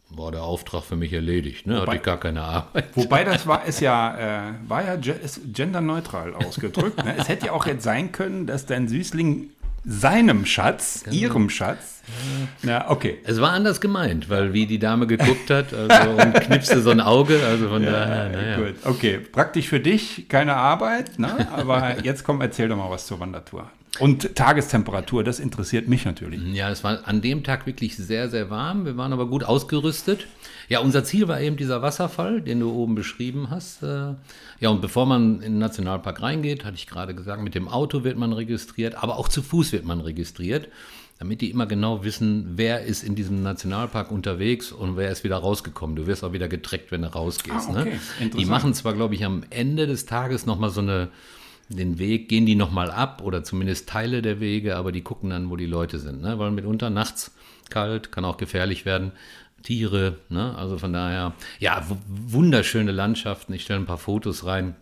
[0.10, 1.68] war der Auftrag für mich erledigt.
[1.68, 1.82] Ne?
[1.82, 2.86] Hatte ich gar keine Arbeit.
[2.96, 7.04] Wobei das war, ist ja, äh, war ja genderneutral ausgedrückt.
[7.04, 7.16] Ne?
[7.18, 9.50] Es hätte ja auch jetzt sein können, dass dein Süßling
[9.88, 12.04] seinem Schatz, ihrem Schatz,
[12.62, 16.82] na okay, Es war anders gemeint, weil wie die Dame geguckt hat also, und knipste
[16.82, 18.58] so ein Auge, also von daher, naja.
[18.58, 21.48] gut, okay, praktisch für dich, keine Arbeit, ne?
[21.52, 23.70] aber jetzt komm, erzähl doch mal was zur Wandertour.
[24.00, 26.42] Und Tagestemperatur, das interessiert mich natürlich.
[26.54, 28.86] Ja, es war an dem Tag wirklich sehr, sehr warm.
[28.86, 30.28] Wir waren aber gut ausgerüstet.
[30.70, 33.84] Ja, unser Ziel war eben dieser Wasserfall, den du oben beschrieben hast.
[33.84, 34.16] Äh,
[34.60, 38.04] Ja, und bevor man in den Nationalpark reingeht, hatte ich gerade gesagt, mit dem Auto
[38.04, 40.68] wird man registriert, aber auch zu Fuß wird man registriert,
[41.20, 45.38] damit die immer genau wissen, wer ist in diesem Nationalpark unterwegs und wer ist wieder
[45.38, 45.96] rausgekommen.
[45.96, 47.70] Du wirst auch wieder getrackt, wenn du rausgehst.
[47.70, 48.00] Ah, okay.
[48.20, 48.30] ne?
[48.30, 51.10] Die machen zwar, glaube ich, am Ende des Tages nochmal so eine
[51.70, 55.50] den Weg gehen die nochmal ab oder zumindest Teile der Wege, aber die gucken dann,
[55.50, 56.22] wo die Leute sind.
[56.22, 56.40] Ne?
[56.40, 57.32] Weil mitunter nachts
[57.70, 59.12] kalt, kann auch gefährlich werden.
[59.68, 60.56] Tiere, ne?
[60.58, 63.52] also von daher, ja, wunderschöne Landschaften.
[63.52, 64.78] Ich stelle ein paar Fotos rein.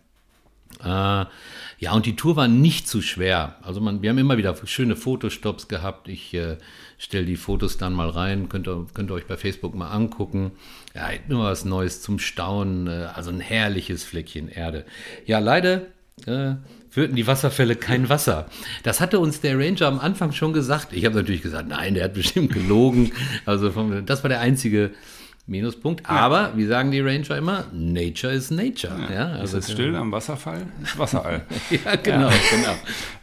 [0.80, 3.56] Äh, ja, und die Tour war nicht zu schwer.
[3.64, 6.08] Also man, wir haben immer wieder schöne Fotostops gehabt.
[6.08, 6.60] Ich äh,
[7.00, 10.52] stelle die Fotos dann mal rein, könnt ihr, könnt ihr euch bei Facebook mal angucken.
[10.94, 12.86] Ja, immer was Neues zum Staunen.
[12.86, 14.86] Äh, also ein herrliches Fleckchen Erde.
[15.26, 15.82] Ja, leider
[16.28, 16.58] äh,
[16.96, 18.46] führten die Wasserfälle kein Wasser.
[18.84, 20.94] Das hatte uns der Ranger am Anfang schon gesagt.
[20.94, 23.12] Ich habe natürlich gesagt, nein, der hat bestimmt gelogen.
[23.46, 24.92] Also vom, das war der einzige
[25.46, 26.10] Minuspunkt.
[26.10, 28.94] Aber, wie sagen die Ranger immer, Nature is Nature.
[29.14, 30.68] Ja, Ist also es still am Wasserfall?
[30.82, 31.42] Ist Wasserall.
[31.70, 32.76] ja, genau, genau.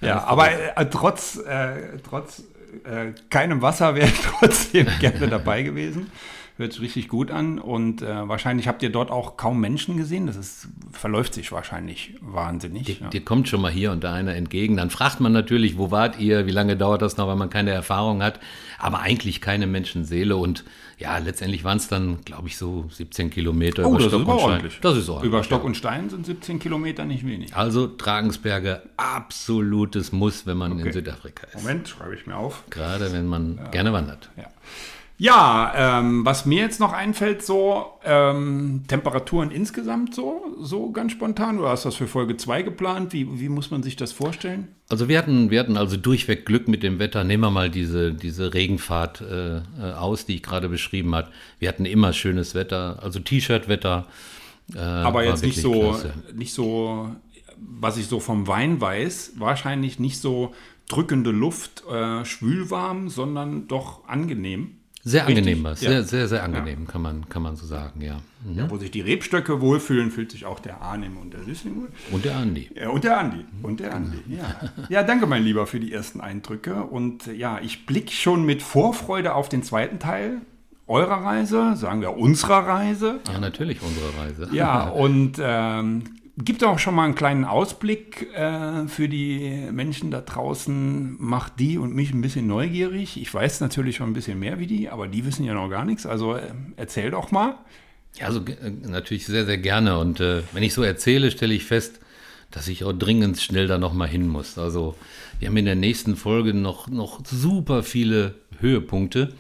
[0.03, 2.43] Ja, aber äh, trotz, äh, trotz
[2.85, 6.13] äh, keinem Wasser wäre ich trotzdem gerne dabei gewesen.
[6.59, 10.27] Hört sich richtig gut an und äh, wahrscheinlich habt ihr dort auch kaum Menschen gesehen.
[10.27, 12.85] Das ist, verläuft sich wahrscheinlich wahnsinnig.
[12.85, 13.09] Dir, ja.
[13.09, 14.77] dir kommt schon mal hier und da einer entgegen.
[14.77, 17.71] Dann fragt man natürlich, wo wart ihr, wie lange dauert das noch, weil man keine
[17.71, 18.39] Erfahrung hat.
[18.79, 20.37] Aber eigentlich keine Menschenseele.
[20.37, 20.65] Und
[20.99, 24.71] ja, letztendlich waren es dann, glaube ich, so 17 Kilometer Oh, über Stock und Stein.
[24.83, 25.29] Das ist ordentlich.
[25.29, 27.55] Über Stock und Stein sind 17 Kilometer nicht wenig.
[27.57, 30.93] Also Dragensberge, absolutes Muss, wenn man in Okay.
[30.93, 31.57] Südafrika ist.
[31.57, 32.65] Moment, schreibe ich mir auf.
[32.71, 34.31] Gerade wenn man gerne wandert.
[34.37, 34.45] Ja,
[35.23, 41.61] ja ähm, was mir jetzt noch einfällt, so ähm, Temperaturen insgesamt so, so ganz spontan.
[41.61, 43.13] Oder hast du das für Folge 2 geplant?
[43.13, 44.75] Wie, wie muss man sich das vorstellen?
[44.89, 47.23] Also wir hatten, wir hatten also durchweg Glück mit dem Wetter.
[47.23, 51.29] Nehmen wir mal diese, diese Regenfahrt äh, äh, aus, die ich gerade beschrieben habe.
[51.61, 54.09] Wir hatten immer schönes Wetter, also T-Shirt-Wetter.
[54.75, 56.15] Äh, Aber jetzt nicht so, klasse.
[56.35, 57.11] nicht so,
[57.57, 60.53] was ich so vom Wein weiß, wahrscheinlich nicht so
[60.89, 64.79] drückende Luft, äh, schwülwarm, sondern doch angenehm.
[65.05, 65.81] Sehr angenehm war es.
[65.81, 65.91] Ja.
[65.91, 68.21] Sehr, sehr, sehr angenehm, kann, man, kann man so sagen, ja.
[68.45, 68.59] Mhm.
[68.59, 71.89] Ja, wo sich die Rebstöcke wohlfühlen, fühlt sich auch der Arnim und der Süßling wohl.
[72.13, 72.71] Und der Andi.
[72.75, 73.45] Ja, und der Andi.
[73.63, 74.71] Und der Andi, ja.
[74.89, 76.85] Ja, danke, mein Lieber, für die ersten Eindrücke.
[76.85, 80.43] Und ja, ich blicke schon mit Vorfreude auf den zweiten Teil
[80.87, 83.21] eurer Reise, sagen wir unserer Reise.
[83.33, 84.49] Ja, natürlich unsere Reise.
[84.55, 86.05] Ja, und ähm,
[86.45, 91.17] gibt auch schon mal einen kleinen Ausblick äh, für die Menschen da draußen.
[91.19, 93.21] Macht die und mich ein bisschen neugierig.
[93.21, 95.85] Ich weiß natürlich schon ein bisschen mehr wie die, aber die wissen ja noch gar
[95.85, 96.07] nichts.
[96.07, 96.43] Also äh,
[96.77, 97.57] erzähl doch mal.
[98.19, 99.99] Ja, also äh, natürlich sehr, sehr gerne.
[99.99, 102.01] Und äh, wenn ich so erzähle, stelle ich fest,
[102.51, 104.59] dass ich auch dringend schnell da nochmal hin muss.
[104.59, 104.95] Also
[105.39, 109.35] wir haben in der nächsten Folge noch, noch super viele Höhepunkte.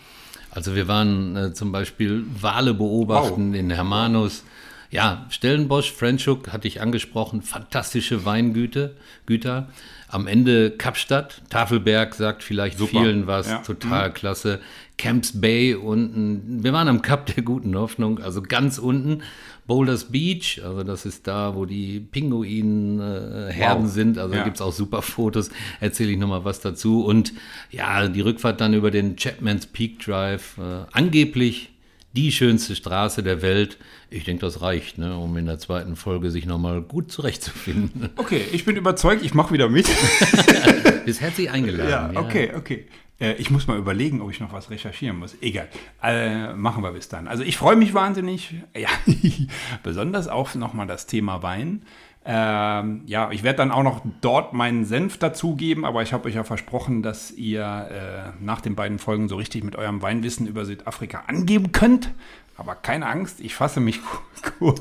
[0.50, 3.58] Also wir waren äh, zum Beispiel Wale beobachten Wow.
[3.58, 4.44] in Hermanus.
[4.92, 8.90] Ja, Stellenbosch, Frenchhook hatte ich angesprochen, fantastische Weingüter.
[9.26, 9.68] Güter.
[10.08, 13.00] Am Ende Kapstadt, Tafelberg sagt vielleicht Super.
[13.00, 13.58] vielen was, Ja.
[13.60, 13.64] Mhm.
[13.64, 14.60] total klasse.
[14.98, 19.22] Camps Bay unten, wir waren am Kap der guten Hoffnung, also ganz unten.
[19.66, 23.88] Boulders Beach, also das ist da, wo die Pinguinherden äh, Wow.
[23.90, 24.42] sind, also Ja.
[24.44, 27.04] gibt es auch super Fotos, erzähle ich nochmal was dazu.
[27.04, 27.32] Und
[27.70, 31.70] ja, die Rückfahrt dann über den Chapman's Peak Drive, äh, angeblich
[32.14, 33.78] die schönste Straße der Welt.
[34.10, 38.10] Ich denke, das reicht, ne, um in der zweiten Folge sich nochmal gut zurechtzufinden.
[38.16, 39.88] Okay, ich bin überzeugt, ich mache wieder mit.
[41.04, 42.14] Bist herzlich eingeladen.
[42.14, 42.86] Ja, okay, okay.
[43.18, 45.36] Äh, Ich muss mal überlegen, ob ich noch was recherchieren muss.
[45.40, 45.68] Egal.
[46.02, 47.26] Äh, machen wir bis dann.
[47.28, 48.54] Also ich freue mich wahnsinnig.
[48.76, 48.88] Ja,
[49.82, 51.82] besonders auf nochmal das Thema Wein.
[52.24, 56.36] Ähm, ja, ich werde dann auch noch dort meinen Senf dazugeben, aber ich habe euch
[56.36, 60.64] ja versprochen, dass ihr äh, nach den beiden Folgen so richtig mit eurem Weinwissen über
[60.64, 62.12] Südafrika angeben könnt.
[62.62, 63.98] Aber keine Angst, ich fasse mich
[64.58, 64.80] kurz.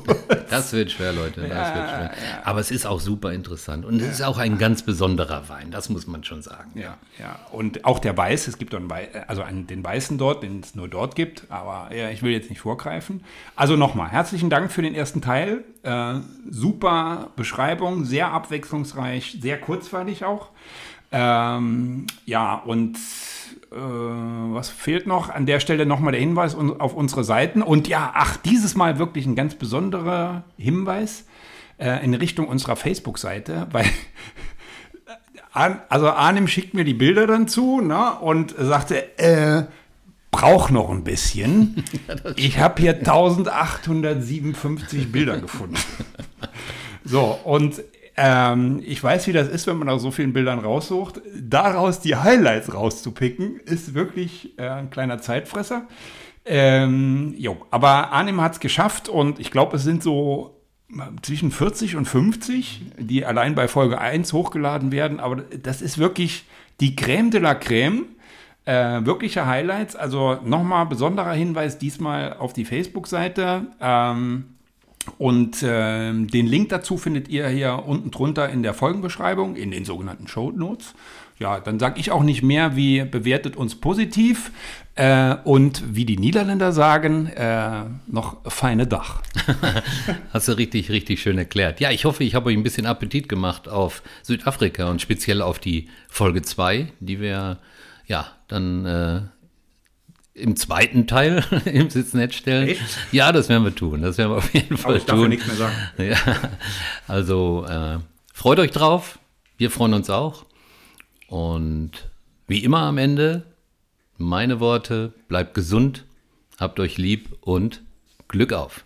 [0.50, 1.40] Das wird schwer, Leute.
[1.40, 2.10] Das Ja, wird schwer.
[2.44, 3.84] Aber es ist auch super interessant.
[3.84, 6.70] Und es ist auch ein ganz besonderer Wein, das muss man schon sagen.
[6.76, 7.40] Ja, ja.
[7.50, 10.76] Und auch der Weiß, es gibt einen, Wei- also einen, den Weißen dort, den es
[10.76, 13.24] nur dort gibt, aber ja, ich will jetzt nicht vorgreifen.
[13.56, 15.64] Also nochmal, herzlichen Dank für den ersten Teil.
[15.82, 20.50] Äh, super Beschreibung, sehr abwechslungsreich, sehr kurzweilig auch.
[21.10, 22.96] Ähm, ja, und
[23.72, 25.30] äh, was fehlt noch?
[25.30, 27.62] An der Stelle nochmal der Hinweis auf unsere Seiten.
[27.62, 31.26] Und ja, ach, dieses Mal wirklich ein ganz besonderer Hinweis
[31.78, 33.86] äh, in Richtung unserer Facebook-Seite, weil
[35.52, 39.64] also Arnim schickt mir die Bilder dann zu ne, und sagte, äh,
[40.30, 41.84] brauch noch ein bisschen.
[42.36, 45.76] ich habe hier 1857 Bilder gefunden.
[47.04, 47.82] so, und
[48.24, 51.20] ähm, ich weiß, wie das ist, wenn man nach so vielen Bildern raussucht.
[51.34, 55.88] Daraus die Highlights rauszupicken, ist wirklich äh, ein kleiner Zeitfresser.
[56.44, 60.60] Ähm, jo, aber Arnim hat es geschafft und ich glaube, es sind so
[61.22, 65.18] zwischen 40 und 50, die allein bei Folge 1 hochgeladen werden.
[65.18, 66.44] Aber das ist wirklich
[66.78, 68.02] die Crème de la Crème.
[68.66, 69.96] Äh, wirkliche Highlights.
[69.96, 73.66] Also nochmal besonderer Hinweis diesmal auf die Facebook-Seite.
[73.80, 74.44] Ähm,
[75.18, 79.84] und ähm, den Link dazu findet ihr hier unten drunter in der Folgenbeschreibung, in den
[79.84, 80.94] sogenannten Show Notes.
[81.38, 84.52] Ja, dann sage ich auch nicht mehr, wie bewertet uns positiv
[84.94, 89.22] äh, und wie die Niederländer sagen, äh, noch feine Dach.
[90.32, 91.80] Hast du richtig, richtig schön erklärt.
[91.80, 95.58] Ja, ich hoffe, ich habe euch ein bisschen Appetit gemacht auf Südafrika und speziell auf
[95.58, 97.58] die Folge 2, die wir
[98.06, 99.22] ja dann äh,
[100.34, 102.68] im zweiten Teil im Sitznetz stellen.
[102.68, 102.82] Echt?
[103.12, 104.02] Ja, das werden wir tun.
[104.02, 105.28] Das werden wir auf jeden Fall Aber ich darf tun.
[105.28, 105.74] nichts mehr sagen.
[105.98, 106.50] Ja,
[107.08, 107.98] also äh,
[108.32, 109.18] freut euch drauf.
[109.58, 110.44] Wir freuen uns auch.
[111.28, 111.92] Und
[112.46, 113.44] wie immer am Ende,
[114.18, 116.04] meine Worte, bleibt gesund,
[116.58, 117.82] habt euch lieb und
[118.28, 118.84] Glück auf.